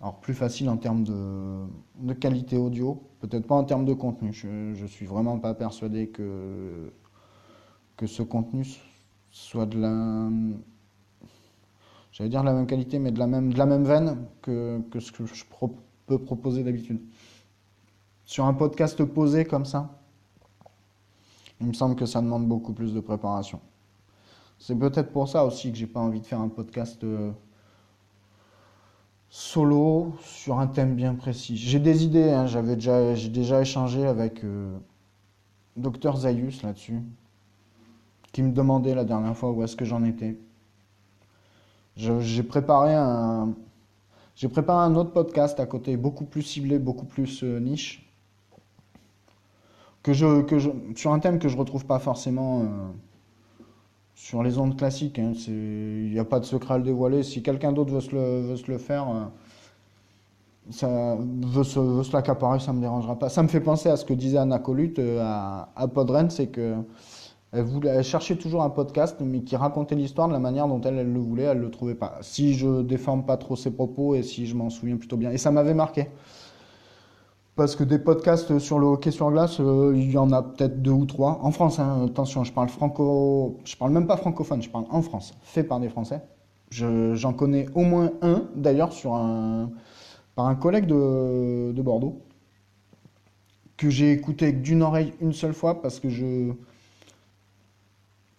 Alors, 0.00 0.20
plus 0.20 0.34
facile 0.34 0.68
en 0.68 0.76
termes 0.76 1.04
de, 1.04 2.12
qualité 2.14 2.56
audio, 2.56 3.02
peut-être 3.20 3.46
pas 3.46 3.56
en 3.56 3.64
termes 3.64 3.84
de 3.84 3.94
contenu. 3.94 4.32
Je, 4.32 4.72
je 4.74 4.86
suis 4.86 5.06
vraiment 5.06 5.38
pas 5.38 5.54
persuadé 5.54 6.08
que 6.08 6.92
que 7.98 8.06
ce 8.06 8.22
contenu 8.22 8.64
soit 9.30 9.66
de 9.66 9.78
la. 9.78 10.30
J'allais 12.12 12.30
dire 12.30 12.42
la 12.42 12.54
même 12.54 12.66
qualité, 12.66 12.98
mais 12.98 13.10
de 13.10 13.18
la 13.18 13.26
même, 13.26 13.52
de 13.52 13.58
la 13.58 13.66
même 13.66 13.84
veine 13.84 14.24
que, 14.40 14.80
que 14.90 15.00
ce 15.00 15.12
que 15.12 15.26
je 15.26 15.44
peux 16.06 16.18
proposer 16.18 16.64
d'habitude. 16.64 17.00
Sur 18.24 18.46
un 18.46 18.54
podcast 18.54 19.04
posé 19.04 19.44
comme 19.44 19.64
ça, 19.64 20.00
il 21.60 21.66
me 21.66 21.72
semble 21.72 21.96
que 21.96 22.06
ça 22.06 22.22
demande 22.22 22.46
beaucoup 22.46 22.72
plus 22.72 22.94
de 22.94 23.00
préparation. 23.00 23.60
C'est 24.58 24.76
peut-être 24.76 25.12
pour 25.12 25.28
ça 25.28 25.44
aussi 25.44 25.70
que 25.70 25.78
j'ai 25.78 25.86
pas 25.86 26.00
envie 26.00 26.20
de 26.20 26.26
faire 26.26 26.40
un 26.40 26.48
podcast 26.48 27.02
euh, 27.04 27.30
solo 29.30 30.14
sur 30.22 30.58
un 30.58 30.66
thème 30.66 30.94
bien 30.94 31.14
précis. 31.14 31.56
J'ai 31.56 31.78
des 31.78 32.04
idées, 32.04 32.30
hein, 32.30 32.46
j'avais 32.46 32.76
déjà, 32.76 33.14
j'ai 33.14 33.28
déjà 33.28 33.60
échangé 33.60 34.06
avec 34.06 34.44
euh, 34.44 34.76
Dr 35.76 36.16
Zayus 36.16 36.62
là-dessus, 36.62 37.00
qui 38.32 38.42
me 38.42 38.52
demandait 38.52 38.94
la 38.94 39.04
dernière 39.04 39.36
fois 39.36 39.52
où 39.52 39.62
est-ce 39.62 39.76
que 39.76 39.84
j'en 39.84 40.04
étais. 40.04 40.38
J'ai 41.96 42.42
préparé 42.42 42.94
un, 42.94 43.54
autre 44.94 45.12
podcast 45.12 45.58
à 45.60 45.66
côté, 45.66 45.96
beaucoup 45.96 46.24
plus 46.24 46.42
ciblé, 46.42 46.78
beaucoup 46.78 47.06
plus 47.06 47.42
euh, 47.42 47.58
niche, 47.58 48.08
que 50.02 50.12
sur 50.14 51.12
un 51.12 51.18
thème 51.18 51.38
que 51.38 51.48
je 51.48 51.56
retrouve 51.56 51.84
pas 51.84 51.98
forcément. 51.98 52.62
euh, 52.62 52.66
sur 54.28 54.42
les 54.42 54.58
ondes 54.58 54.76
classiques, 54.76 55.18
hein, 55.18 55.32
il 55.46 56.10
n'y 56.12 56.18
a 56.18 56.24
pas 56.24 56.38
de 56.38 56.44
secret 56.44 56.74
à 56.74 56.76
le 56.76 56.84
dévoiler. 56.84 57.22
Si 57.22 57.42
quelqu'un 57.42 57.72
d'autre 57.72 57.94
veut 57.94 58.00
se 58.02 58.14
le, 58.14 58.42
veut 58.42 58.56
se 58.56 58.70
le 58.70 58.76
faire, 58.76 59.08
euh, 59.08 59.24
ça 60.70 61.16
veut 61.16 61.64
se, 61.64 61.80
veut 61.80 62.02
se 62.02 62.12
l'accaparer, 62.12 62.60
ça 62.60 62.74
me 62.74 62.82
dérangera 62.82 63.18
pas. 63.18 63.30
Ça 63.30 63.42
me 63.42 63.48
fait 63.48 63.62
penser 63.62 63.88
à 63.88 63.96
ce 63.96 64.04
que 64.04 64.12
disait 64.12 64.36
Anna 64.36 64.58
Colut 64.58 64.92
euh, 64.98 65.22
à, 65.22 65.70
à 65.74 65.88
Podren, 65.88 66.28
c'est 66.28 66.48
que 66.48 66.74
elle, 67.52 67.64
voulait, 67.64 68.02
cherchait 68.02 68.36
toujours 68.36 68.62
un 68.62 68.68
podcast, 68.68 69.16
mais 69.20 69.40
qui 69.40 69.56
racontait 69.56 69.94
l'histoire 69.94 70.28
de 70.28 70.34
la 70.34 70.40
manière 70.40 70.68
dont 70.68 70.82
elle, 70.82 70.98
elle 70.98 71.10
le 71.10 71.20
voulait, 71.20 71.44
elle 71.44 71.60
le 71.60 71.70
trouvait 71.70 71.94
pas. 71.94 72.18
Si 72.20 72.52
je 72.52 72.82
déforme 72.82 73.24
pas 73.24 73.38
trop 73.38 73.56
ses 73.56 73.70
propos 73.70 74.14
et 74.14 74.22
si 74.22 74.44
je 74.46 74.54
m'en 74.54 74.68
souviens 74.68 74.98
plutôt 74.98 75.16
bien, 75.16 75.30
et 75.30 75.38
ça 75.38 75.50
m'avait 75.50 75.72
marqué. 75.72 76.08
Parce 77.58 77.76
que 77.76 77.84
des 77.84 77.98
podcasts 77.98 78.58
sur 78.58 78.78
le 78.78 78.86
hockey 78.86 79.10
sur 79.10 79.30
glace, 79.30 79.60
euh, 79.60 79.92
il 79.94 80.10
y 80.12 80.16
en 80.16 80.32
a 80.32 80.42
peut-être 80.42 80.80
deux 80.80 80.92
ou 80.92 81.04
trois. 81.06 81.40
En 81.42 81.50
France, 81.50 81.78
hein, 81.78 82.06
attention, 82.06 82.44
je 82.44 82.52
parle 82.54 82.70
franco, 82.70 83.58
je 83.66 83.76
parle 83.76 83.92
même 83.92 84.06
pas 84.06 84.16
francophone, 84.16 84.62
je 84.62 84.70
parle 84.70 84.86
en 84.90 85.02
France, 85.02 85.34
fait 85.42 85.64
par 85.64 85.80
des 85.80 85.90
Français. 85.90 86.22
Je- 86.70 87.14
J'en 87.16 87.34
connais 87.34 87.66
au 87.74 87.82
moins 87.82 88.12
un, 88.22 88.44
d'ailleurs, 88.56 88.92
sur 88.94 89.14
un, 89.14 89.70
par 90.36 90.46
un 90.48 90.56
collègue 90.56 90.86
de, 90.86 91.72
de 91.72 91.82
Bordeaux, 91.82 92.22
que 93.78 93.88
j'ai 93.90 94.12
écouté 94.12 94.52
d'une 94.52 94.82
oreille 94.82 95.14
une 95.22 95.32
seule 95.32 95.54
fois 95.54 95.80
parce 95.80 96.00
que 96.00 96.08
je. 96.10 96.52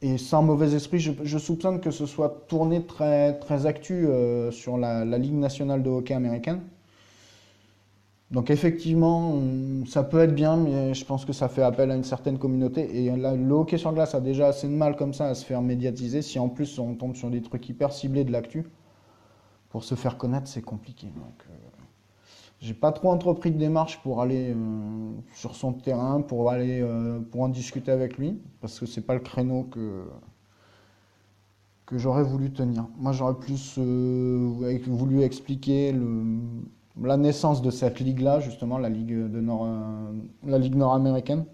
Et 0.01 0.17
sans 0.17 0.41
mauvais 0.43 0.73
esprit, 0.75 0.99
je, 0.99 1.37
soupçonne 1.37 1.79
que 1.81 1.91
ce 1.91 2.05
soit 2.05 2.45
tourné 2.49 2.85
très, 2.85 3.37
très 3.39 3.65
actu 3.65 4.07
euh, 4.07 4.51
sur 4.51 4.77
la 4.77 5.05
Ligue 5.05 5.35
nationale 5.35 5.83
de 5.83 5.89
hockey 5.89 6.13
américaine. 6.13 6.61
Donc 8.31 8.51
effectivement, 8.51 9.41
ça 9.87 10.03
peut 10.03 10.19
être 10.19 10.35
bien, 10.35 10.55
mais 10.55 10.93
je 10.93 11.03
pense 11.03 11.25
que 11.25 11.33
ça 11.33 11.49
fait 11.49 11.63
appel 11.63 11.89
à 11.89 11.95
une 11.95 12.03
certaine 12.03 12.37
communauté. 12.37 13.05
Et 13.05 13.15
là, 13.15 13.35
le 13.35 13.51
hockey 13.53 13.77
sur 13.79 13.91
glace 13.91 14.13
a 14.13 14.21
déjà 14.21 14.47
assez 14.47 14.67
de 14.67 14.73
mal 14.73 14.95
comme 14.95 15.13
ça 15.13 15.27
à 15.27 15.35
se 15.35 15.43
faire 15.43 15.61
médiatiser. 15.63 16.21
Si 16.21 16.37
en 16.37 16.47
plus 16.47 16.77
on 16.77 16.93
tombe 16.93 17.15
sur 17.15 17.31
des 17.31 17.41
trucs 17.41 17.67
hyper 17.67 17.91
ciblés 17.91 18.23
de 18.23 18.31
l'actu, 18.31 18.65
pour 19.69 19.83
se 19.83 19.95
faire 19.95 20.17
connaître, 20.17 20.47
c'est 20.47 20.61
compliqué. 20.61 21.07
Donc, 21.07 21.45
euh, 21.49 21.53
j'ai 22.59 22.73
pas 22.73 22.91
trop 22.91 23.09
entrepris 23.09 23.51
de 23.51 23.57
démarche 23.57 24.01
pour 24.03 24.21
aller 24.21 24.53
euh, 24.55 25.11
sur 25.33 25.55
son 25.55 25.73
terrain, 25.73 26.21
pour 26.21 26.51
aller 26.51 26.81
euh, 26.81 27.19
pour 27.19 27.41
en 27.41 27.49
discuter 27.49 27.91
avec 27.91 28.17
lui, 28.17 28.39
parce 28.61 28.79
que 28.79 28.85
c'est 28.85 29.01
pas 29.05 29.13
le 29.13 29.21
créneau 29.21 29.63
que 29.63 30.03
que 31.89 31.97
j'aurais 31.97 32.23
voulu 32.23 32.51
tenir. 32.53 32.87
Moi, 32.99 33.13
j'aurais 33.13 33.39
plus 33.39 33.75
euh, 33.79 34.79
voulu 34.85 35.23
expliquer 35.23 35.91
le, 35.91 36.23
la 37.01 37.17
naissance 37.17 37.61
de 37.61 37.71
cette 37.71 37.99
ligue-là, 37.99 38.39
justement, 38.39 38.77
la 38.77 38.89
ligue 38.89 39.11
Nord, 39.11 39.65
euh, 39.65 40.11
la 40.45 40.57
ligue 40.57 40.75
nord-américaine. 40.75 41.45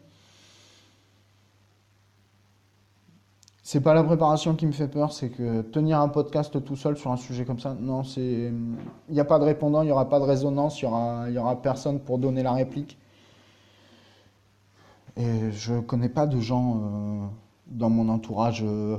C'est 3.68 3.82
pas 3.82 3.96
la 3.96 4.04
préparation 4.04 4.56
qui 4.56 4.68
me 4.68 4.72
fait 4.72 4.88
peur, 4.88 5.12
c'est 5.12 5.32
que 5.32 5.64
tenir 5.64 6.00
un 6.00 6.08
podcast 6.08 6.64
tout 6.64 6.76
seul 6.76 6.98
sur 6.98 7.12
un 7.12 7.18
sujet 7.18 7.46
comme 7.46 7.58
ça, 7.58 7.74
non, 7.74 8.04
c'est, 8.04 8.54
il 9.10 9.14
n'y 9.14 9.20
a 9.20 9.26
pas 9.26 9.40
de 9.40 9.44
répondant, 9.44 9.82
il 9.82 9.86
n'y 9.86 9.92
aura 9.92 10.08
pas 10.08 10.20
de 10.20 10.24
résonance, 10.24 10.80
il 10.84 10.86
y 10.86 11.38
aura, 11.40 11.62
personne 11.64 12.00
pour 12.00 12.20
donner 12.20 12.44
la 12.44 12.54
réplique. 12.54 13.00
Et 15.18 15.50
je 15.52 15.80
connais 15.80 16.10
pas 16.10 16.28
de 16.28 16.40
gens 16.40 16.76
euh, 16.76 17.26
dans 17.66 17.90
mon 17.90 18.08
entourage 18.10 18.64
euh, 18.64 18.98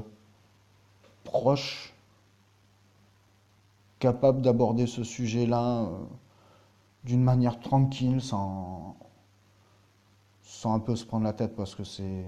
proche 1.22 1.94
capable 4.00 4.42
d'aborder 4.42 4.86
ce 4.86 5.04
sujet-là 5.04 5.82
euh, 5.82 5.88
d'une 7.06 7.22
manière 7.22 7.58
tranquille, 7.60 8.20
sans, 8.20 8.96
sans 10.42 10.74
un 10.74 10.80
peu 10.80 10.96
se 10.96 11.06
prendre 11.06 11.24
la 11.24 11.32
tête, 11.32 11.56
parce 11.56 11.74
que 11.74 11.84
c'est 11.84 12.24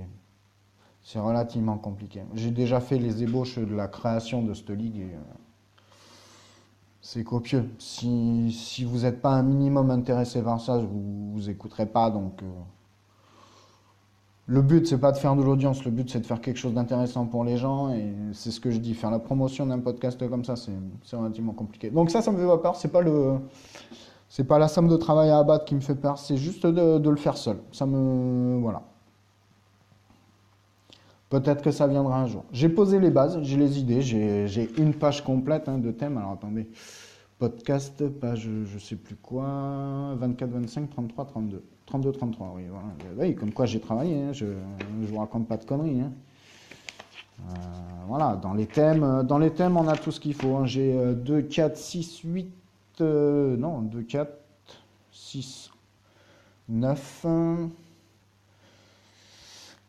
c'est 1.02 1.20
relativement 1.20 1.78
compliqué. 1.78 2.20
J'ai 2.34 2.50
déjà 2.50 2.80
fait 2.80 2.98
les 2.98 3.22
ébauches 3.22 3.58
de 3.58 3.74
la 3.74 3.88
création 3.88 4.42
de 4.42 4.52
cette 4.52 4.68
ligue 4.68 4.98
et 4.98 5.14
euh, 5.14 5.38
c'est 7.00 7.24
copieux. 7.24 7.70
Si, 7.78 8.52
si 8.52 8.84
vous 8.84 8.98
n'êtes 8.98 9.22
pas 9.22 9.30
un 9.30 9.42
minimum 9.42 9.90
intéressé 9.90 10.42
par 10.42 10.60
ça, 10.60 10.76
vous 10.76 11.32
vous 11.32 11.48
écouterez 11.48 11.86
pas. 11.86 12.10
Donc, 12.10 12.42
euh, 12.42 12.46
le 14.48 14.60
but, 14.60 14.86
c'est 14.86 14.98
pas 14.98 15.12
de 15.12 15.16
faire 15.16 15.34
de 15.34 15.42
l'audience, 15.42 15.82
le 15.86 15.90
but, 15.90 16.10
c'est 16.10 16.20
de 16.20 16.26
faire 16.26 16.42
quelque 16.42 16.58
chose 16.58 16.74
d'intéressant 16.74 17.24
pour 17.24 17.42
les 17.42 17.56
gens. 17.56 17.90
Et 17.94 18.12
c'est 18.34 18.50
ce 18.50 18.60
que 18.60 18.70
je 18.70 18.76
dis, 18.76 18.92
faire 18.92 19.10
la 19.10 19.18
promotion 19.18 19.64
d'un 19.64 19.78
podcast 19.78 20.28
comme 20.28 20.44
ça, 20.44 20.56
c'est 20.56 21.16
relativement 21.16 21.54
compliqué. 21.54 21.88
Donc 21.88 22.10
ça, 22.10 22.20
ça 22.20 22.30
me 22.32 22.36
fait 22.36 22.46
pas 22.46 22.58
peur. 22.58 22.76
C'est 22.76 22.92
pas 22.92 23.00
le, 23.00 23.38
c'est 24.28 24.44
pas 24.44 24.58
la 24.58 24.68
somme 24.68 24.88
de 24.88 24.96
travail 24.96 25.30
à 25.30 25.38
abattre 25.38 25.64
qui 25.64 25.74
me 25.74 25.80
fait 25.80 25.94
peur. 25.94 26.18
C'est 26.18 26.36
juste 26.36 26.66
de, 26.66 27.08
le 27.08 27.16
faire 27.16 27.36
seul. 27.36 27.58
Ça 27.72 27.86
me, 27.86 28.58
voilà. 28.60 28.82
Peut-être 31.30 31.62
que 31.62 31.70
ça 31.70 31.86
viendra 31.86 32.20
un 32.20 32.26
jour. 32.26 32.44
J'ai 32.52 32.68
posé 32.68 32.98
les 32.98 33.10
bases, 33.10 33.38
j'ai 33.42 33.56
les 33.56 33.78
idées, 33.78 34.00
j'ai 34.00 34.70
une 34.78 34.94
page 34.94 35.22
complète 35.22 35.68
hein, 35.68 35.78
de 35.78 35.90
thèmes. 35.90 36.16
Alors 36.16 36.32
attendez, 36.32 36.68
podcast, 37.38 38.08
page 38.08 38.48
je 38.64 38.78
sais 38.78 38.96
plus 38.96 39.16
quoi, 39.16 40.14
24, 40.16 40.50
25, 40.50 40.90
33, 40.90 41.26
32. 41.26 41.62
32, 41.84 42.12
33, 42.12 42.56
oui, 43.16 43.34
comme 43.34 43.52
quoi 43.52 43.64
j'ai 43.64 43.80
travaillé, 43.80 44.14
hein, 44.14 44.32
je 44.32 44.44
ne 44.44 45.06
vous 45.06 45.18
raconte 45.18 45.48
pas 45.48 45.56
de 45.56 45.64
conneries. 45.64 46.02
hein. 46.02 46.12
Euh, 47.40 47.54
voilà, 48.08 48.36
dans 48.36 48.52
les 48.52 48.66
thèmes, 48.66 49.22
dans 49.22 49.38
les 49.38 49.50
thèmes, 49.52 49.76
on 49.76 49.86
a 49.88 49.96
tout 49.96 50.10
ce 50.10 50.20
qu'il 50.20 50.34
faut. 50.34 50.64
J'ai 50.64 50.92
euh, 50.98 51.14
2, 51.14 51.42
4, 51.42 51.76
6, 51.76 52.20
8, 52.24 52.52
euh, 53.00 53.56
non, 53.56 53.82
2, 53.82 54.02
4, 54.02 54.30
6, 55.12 55.70
9, 56.68 57.26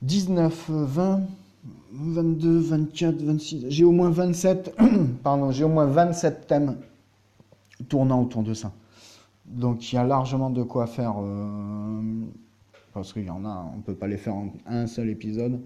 19, 0.01 0.69
20, 0.69 1.21
22, 1.91 2.59
24, 2.59 3.21
26. 3.21 3.65
J'ai 3.69 3.83
au 3.83 3.91
moins 3.91 4.09
27, 4.09 4.75
pardon, 5.23 5.51
j'ai 5.51 5.63
au 5.63 5.69
moins 5.69 5.85
27 5.85 6.47
thèmes 6.47 6.77
tournant 7.87 8.21
autour 8.21 8.43
de 8.43 8.53
ça. 8.53 8.71
Donc 9.45 9.91
il 9.91 9.95
y 9.95 9.99
a 9.99 10.03
largement 10.03 10.49
de 10.49 10.63
quoi 10.63 10.87
faire, 10.87 11.15
euh, 11.19 12.01
parce 12.93 13.13
qu'il 13.13 13.25
y 13.25 13.29
en 13.29 13.43
a, 13.45 13.65
on 13.73 13.77
ne 13.77 13.81
peut 13.81 13.95
pas 13.95 14.07
les 14.07 14.17
faire 14.17 14.35
en 14.35 14.53
un 14.67 14.87
seul 14.87 15.09
épisode. 15.09 15.59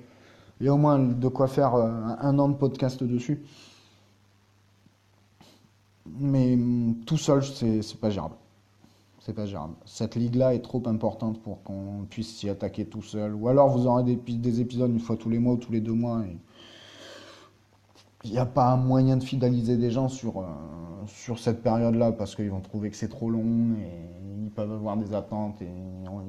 Il 0.60 0.65
y 0.67 0.69
a 0.69 0.73
au 0.73 0.77
moins 0.77 0.99
de 0.99 1.27
quoi 1.27 1.47
faire 1.47 1.75
euh, 1.75 1.89
un 2.21 2.39
an 2.39 2.49
de 2.49 2.56
podcast 2.56 3.03
dessus. 3.03 3.41
Mais 6.05 6.53
hum, 6.55 6.95
tout 7.05 7.17
seul, 7.17 7.43
c'est 7.43 7.99
pas 7.99 8.09
gérable. 8.09 8.35
C'est 9.19 9.33
pas 9.33 9.45
gérable. 9.45 9.75
Cette 9.85 10.15
ligue-là 10.15 10.53
est 10.53 10.59
trop 10.61 10.83
importante 10.87 11.41
pour 11.41 11.63
qu'on 11.63 12.05
puisse 12.09 12.35
s'y 12.35 12.49
attaquer 12.49 12.85
tout 12.85 13.01
seul. 13.01 13.33
Ou 13.33 13.47
alors 13.47 13.69
vous 13.69 13.87
aurez 13.87 14.03
des, 14.03 14.17
pi- 14.17 14.37
des 14.37 14.59
épisodes 14.59 14.91
une 14.91 14.99
fois 14.99 15.15
tous 15.15 15.29
les 15.29 15.39
mois 15.39 15.53
ou 15.53 15.57
tous 15.57 15.71
les 15.71 15.79
deux 15.81 15.93
mois. 15.93 16.23
Et 16.25 16.37
il 18.25 18.31
n'y 18.31 18.37
a 18.37 18.45
pas 18.45 18.71
un 18.71 18.77
moyen 18.77 19.17
de 19.17 19.23
fidéliser 19.23 19.77
des 19.77 19.91
gens 19.91 20.09
sur, 20.09 20.39
euh, 20.41 20.45
sur 21.07 21.39
cette 21.39 21.61
période-là 21.63 22.11
parce 22.11 22.35
qu'ils 22.35 22.49
vont 22.49 22.61
trouver 22.61 22.89
que 22.89 22.97
c'est 22.97 23.09
trop 23.09 23.29
long 23.29 23.75
et 23.77 24.43
ils 24.43 24.49
peuvent 24.49 24.71
avoir 24.71 24.97
des 24.97 25.13
attentes 25.13 25.61
et 25.61 25.71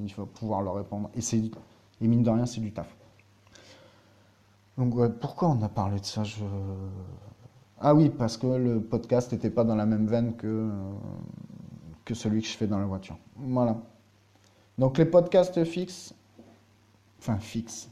il 0.03 0.13
faut 0.13 0.27
pouvoir 0.27 0.63
leur 0.63 0.75
répondre. 0.75 1.11
Et, 1.17 1.21
et 2.01 2.09
mine 2.09 2.23
de 2.23 2.31
rien, 2.31 2.47
c'est 2.47 2.61
du 2.61 2.73
taf. 2.73 2.95
Donc 4.79 4.95
ouais, 4.95 5.09
pourquoi 5.09 5.49
on 5.51 5.63
a 5.63 5.69
parlé 5.69 5.99
de 6.01 6.05
ça? 6.05 6.25
Je... 6.25 6.45
Ah 7.81 7.95
oui, 7.95 8.09
parce 8.09 8.37
que 8.37 8.47
le 8.47 8.81
podcast 8.81 9.33
n'était 9.33 9.51
pas 9.51 9.65
dans 9.65 9.75
la 9.75 9.87
même 9.87 10.07
veine 10.07 10.35
que, 10.37 10.71
celui 12.13 12.43
que 12.43 12.49
je 12.49 12.57
fais 12.57 12.67
dans 12.67 12.79
la 12.79 12.87
voiture. 12.87 13.19
Voilà. 13.37 13.77
Donc 14.79 14.99
les 14.99 15.05
podcasts 15.05 15.63
fixes, 15.65 16.15
enfin 17.19 17.39
fixes, 17.39 17.91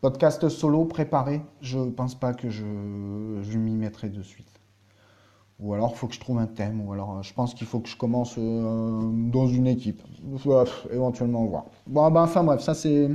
podcast 0.00 0.48
solo 0.48 0.84
préparé, 0.84 1.42
je 1.60 1.78
pense 1.78 2.14
pas 2.14 2.34
que 2.34 2.50
je, 2.50 2.64
m'y 2.64 3.74
mettrai 3.74 4.08
de 4.08 4.22
suite. 4.22 4.48
Ou 5.60 5.74
alors 5.74 5.92
il 5.94 5.96
faut 5.96 6.08
que 6.08 6.14
je 6.14 6.20
trouve 6.20 6.38
un 6.38 6.46
thème, 6.46 6.80
ou 6.80 6.92
alors 6.92 7.18
euh, 7.18 7.22
je 7.22 7.32
pense 7.32 7.54
qu'il 7.54 7.66
faut 7.66 7.78
que 7.78 7.88
je 7.88 7.96
commence 7.96 8.34
euh, 8.36 9.10
dans 9.30 9.46
une 9.46 9.68
équipe. 9.68 10.02
Voilà, 10.22 10.68
éventuellement 10.90 11.44
voir. 11.44 11.66
Bon 11.86 12.10
ben 12.10 12.22
enfin 12.22 12.42
bref, 12.42 12.60
ça 12.60 12.74
c'est 12.74 13.08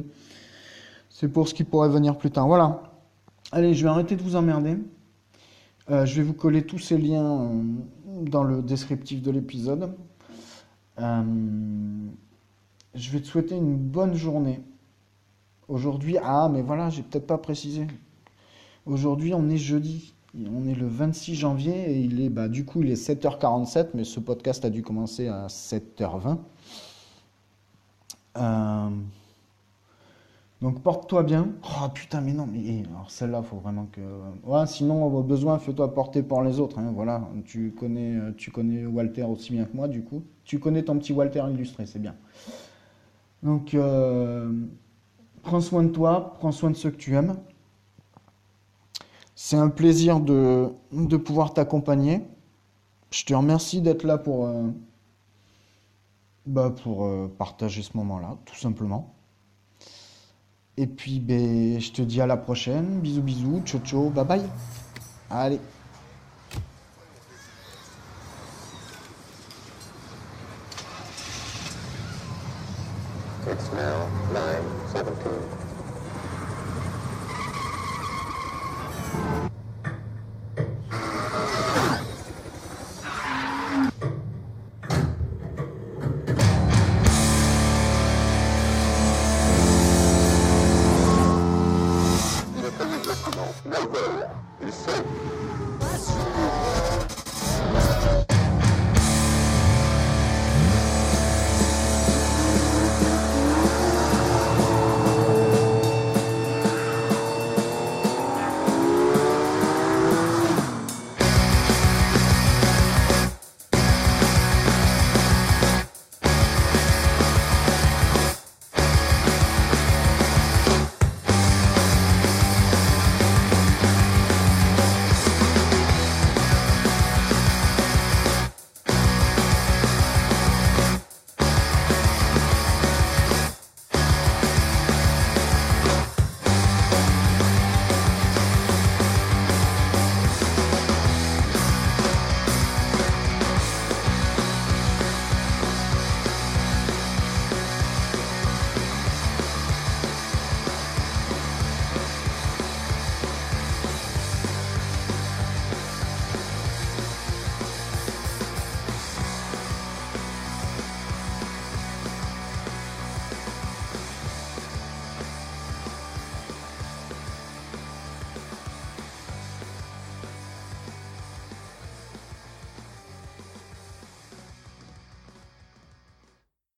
c'est 1.10 1.28
pour 1.28 1.48
ce 1.48 1.54
qui 1.54 1.66
pourrait 1.66 1.90
venir 1.90 2.18
plus 2.18 2.32
tard. 2.32 2.48
Voilà. 2.48 2.84
Allez, 3.52 3.74
je 3.74 3.84
vais 3.84 3.90
arrêter 3.90 4.16
de 4.16 4.22
vous 4.22 4.36
emmerder. 4.36 4.78
Euh, 5.90 6.06
je 6.06 6.16
vais 6.16 6.24
vous 6.24 6.34
coller 6.34 6.64
tous 6.64 6.80
ces 6.80 6.98
liens 6.98 7.44
euh, 7.44 7.64
dans 8.24 8.44
le 8.44 8.62
descriptif 8.62 9.22
de 9.22 9.32
l'épisode. 9.32 9.96
Euh, 11.00 11.24
je 12.94 13.12
vais 13.12 13.22
te 13.22 13.28
souhaiter 13.28 13.56
une 13.56 13.78
bonne 13.78 14.14
journée. 14.14 14.62
Aujourd'hui, 15.70 16.18
ah, 16.22 16.50
mais 16.52 16.62
voilà, 16.62 16.90
j'ai 16.90 17.04
peut-être 17.04 17.28
pas 17.28 17.38
précisé. 17.38 17.88
Aujourd'hui, 18.86 19.34
on 19.34 19.50
est 19.50 19.58
jeudi. 19.58 20.14
On 20.54 20.68
est 20.68 20.76
le 20.76 20.88
26 20.88 21.36
janvier 21.36 21.92
et 21.92 22.00
il 22.02 22.22
est, 22.22 22.30
bah, 22.30 22.50
du 22.50 22.66
coup, 22.66 22.84
il 22.84 22.92
est 22.92 22.96
7h47, 22.96 23.90
mais 23.94 24.04
ce 24.04 24.20
podcast 24.20 24.66
a 24.66 24.70
dû 24.70 24.84
commencer 24.84 25.28
à 25.28 25.48
7h20. 25.48 26.38
Donc 30.62 30.82
porte-toi 30.82 31.22
bien. 31.22 31.50
Oh 31.64 31.88
putain, 31.94 32.22
mais 32.22 32.34
non, 32.34 32.48
mais 32.48 32.62
eh, 32.66 32.84
alors 32.92 33.12
celle-là, 33.12 33.44
faut 33.44 33.58
vraiment 33.58 33.86
que. 33.92 34.02
Ouais, 34.44 34.66
sinon, 34.66 35.06
au 35.06 35.22
besoin, 35.22 35.60
fais-toi 35.60 35.94
porter 35.94 36.24
par 36.24 36.44
les 36.44 36.60
autres. 36.60 36.80
hein, 36.80 36.92
voilà, 36.96 37.22
tu 37.46 37.72
connais, 37.72 38.16
euh, 38.16 38.32
tu 38.36 38.50
connais 38.52 38.86
Walter 38.86 39.24
aussi 39.24 39.54
bien 39.54 39.66
que 39.66 39.76
moi, 39.76 39.88
du 39.88 40.04
coup. 40.04 40.24
Tu 40.46 40.60
connais 40.60 40.84
ton 40.84 40.98
petit 40.98 41.14
Walter 41.14 41.44
illustré, 41.52 41.86
c'est 41.86 42.00
bien. 42.00 42.16
Donc, 43.44 43.76
euh, 43.76 44.52
prends 45.44 45.62
soin 45.62 45.84
de 45.84 45.90
toi, 45.90 46.34
prends 46.40 46.52
soin 46.52 46.72
de 46.72 46.76
ceux 46.76 46.90
que 46.90 46.98
tu 46.98 47.14
aimes. 47.16 47.36
C'est 49.36 49.58
un 49.58 49.70
plaisir 49.70 50.20
de, 50.20 50.72
pouvoir 51.18 51.54
t'accompagner. 51.54 52.24
Je 53.12 53.24
te 53.26 53.34
remercie 53.36 53.82
d'être 53.82 54.04
là 54.04 54.18
pour, 54.18 54.48
euh, 54.48 54.64
bah, 56.48 56.74
pour 56.84 57.08
partager 57.38 57.84
ce 57.84 57.96
moment-là, 57.96 58.38
tout 58.46 58.56
simplement. 58.56 59.17
Et 60.78 60.88
puis, 60.88 61.20
ben, 61.20 61.80
je 61.80 61.92
te 61.92 62.02
dis 62.02 62.22
à 62.22 62.28
la 62.28 62.38
prochaine. 62.38 63.02
Bisous, 63.02 63.22
bisous. 63.24 63.62
Ciao, 63.66 63.82
ciao. 63.82 64.10
Bye 64.12 64.26
bye. 64.26 64.52
Allez. 65.30 65.62